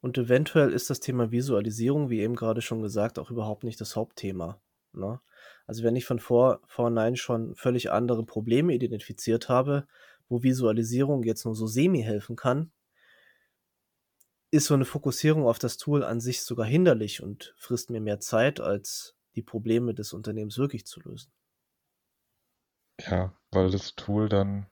Und 0.00 0.16
eventuell 0.16 0.72
ist 0.72 0.90
das 0.90 1.00
Thema 1.00 1.30
Visualisierung, 1.32 2.10
wie 2.10 2.20
eben 2.20 2.36
gerade 2.36 2.62
schon 2.62 2.82
gesagt, 2.82 3.18
auch 3.18 3.30
überhaupt 3.30 3.64
nicht 3.64 3.80
das 3.80 3.96
Hauptthema. 3.96 4.60
Ne? 4.92 5.20
Also 5.66 5.82
wenn 5.82 5.96
ich 5.96 6.04
von 6.04 6.18
vor, 6.18 6.60
vornherein 6.66 7.16
schon 7.16 7.54
völlig 7.56 7.90
andere 7.90 8.24
Probleme 8.24 8.74
identifiziert 8.74 9.48
habe, 9.48 9.86
wo 10.28 10.42
Visualisierung 10.42 11.22
jetzt 11.24 11.44
nur 11.44 11.54
so 11.54 11.66
semi 11.66 12.02
helfen 12.02 12.36
kann, 12.36 12.70
ist 14.50 14.66
so 14.66 14.74
eine 14.74 14.84
Fokussierung 14.84 15.46
auf 15.46 15.58
das 15.58 15.76
Tool 15.76 16.02
an 16.04 16.20
sich 16.20 16.42
sogar 16.42 16.66
hinderlich 16.66 17.22
und 17.22 17.54
frisst 17.56 17.90
mir 17.90 18.00
mehr 18.00 18.20
Zeit, 18.20 18.60
als 18.60 19.14
die 19.34 19.42
Probleme 19.42 19.94
des 19.94 20.12
Unternehmens 20.12 20.58
wirklich 20.58 20.86
zu 20.86 21.00
lösen. 21.00 21.32
Ja, 23.00 23.32
weil 23.50 23.70
das 23.70 23.94
Tool 23.94 24.28
dann 24.28 24.66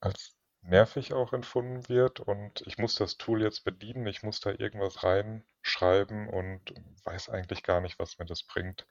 als 0.00 0.34
nervig 0.62 1.12
auch 1.12 1.32
empfunden 1.32 1.88
wird 1.88 2.20
und 2.20 2.62
ich 2.66 2.78
muss 2.78 2.94
das 2.96 3.16
Tool 3.16 3.42
jetzt 3.42 3.64
bedienen, 3.64 4.06
ich 4.06 4.22
muss 4.22 4.40
da 4.40 4.50
irgendwas 4.50 5.02
reinschreiben 5.04 6.28
und 6.28 6.74
weiß 7.04 7.28
eigentlich 7.30 7.62
gar 7.62 7.80
nicht, 7.80 7.98
was 7.98 8.18
mir 8.18 8.26
das 8.26 8.42
bringt. 8.42 8.86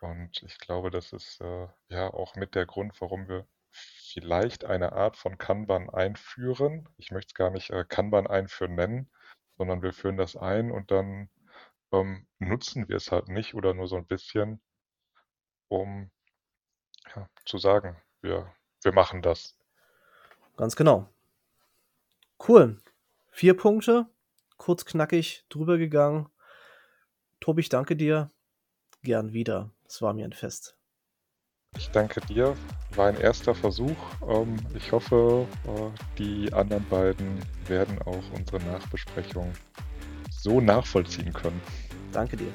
Und 0.00 0.42
ich 0.44 0.58
glaube, 0.58 0.90
das 0.90 1.12
ist 1.12 1.40
äh, 1.40 1.66
ja 1.88 2.12
auch 2.12 2.36
mit 2.36 2.54
der 2.54 2.66
Grund, 2.66 3.00
warum 3.00 3.28
wir 3.28 3.46
vielleicht 3.70 4.64
eine 4.64 4.92
Art 4.92 5.16
von 5.16 5.38
Kanban 5.38 5.90
einführen. 5.90 6.88
Ich 6.98 7.10
möchte 7.10 7.30
es 7.30 7.34
gar 7.34 7.50
nicht 7.50 7.70
äh, 7.70 7.84
Kanban 7.84 8.26
einführen 8.26 8.74
nennen, 8.74 9.10
sondern 9.58 9.82
wir 9.82 9.92
führen 9.92 10.16
das 10.16 10.36
ein 10.36 10.70
und 10.70 10.90
dann 10.90 11.28
ähm, 11.92 12.26
nutzen 12.38 12.88
wir 12.88 12.96
es 12.96 13.10
halt 13.10 13.28
nicht 13.28 13.54
oder 13.54 13.74
nur 13.74 13.88
so 13.88 13.96
ein 13.96 14.06
bisschen, 14.06 14.60
um 15.68 16.10
ja, 17.14 17.28
zu 17.44 17.58
sagen, 17.58 17.96
wir, 18.20 18.52
wir 18.82 18.92
machen 18.92 19.20
das. 19.20 19.56
Ganz 20.56 20.76
genau. 20.76 21.08
Cool. 22.46 22.80
Vier 23.30 23.56
Punkte, 23.56 24.06
kurz 24.56 24.84
knackig 24.84 25.44
drüber 25.48 25.76
gegangen. 25.78 26.28
Tobi, 27.40 27.60
ich 27.60 27.68
danke 27.68 27.96
dir. 27.96 28.30
Gern 29.02 29.32
wieder. 29.32 29.70
Es 29.86 30.02
war 30.02 30.12
mir 30.12 30.24
ein 30.24 30.32
Fest. 30.32 30.76
Ich 31.76 31.90
danke 31.90 32.20
dir. 32.20 32.56
War 32.96 33.08
ein 33.08 33.20
erster 33.20 33.54
Versuch. 33.54 33.96
Ähm, 34.28 34.56
ich 34.74 34.90
hoffe, 34.92 35.46
äh, 35.66 36.18
die 36.18 36.52
anderen 36.52 36.84
beiden 36.88 37.38
werden 37.66 37.98
auch 38.02 38.22
unsere 38.34 38.58
Nachbesprechung 38.64 39.52
so 40.30 40.60
nachvollziehen 40.60 41.32
können. 41.32 41.60
Danke 42.12 42.36
dir. 42.36 42.52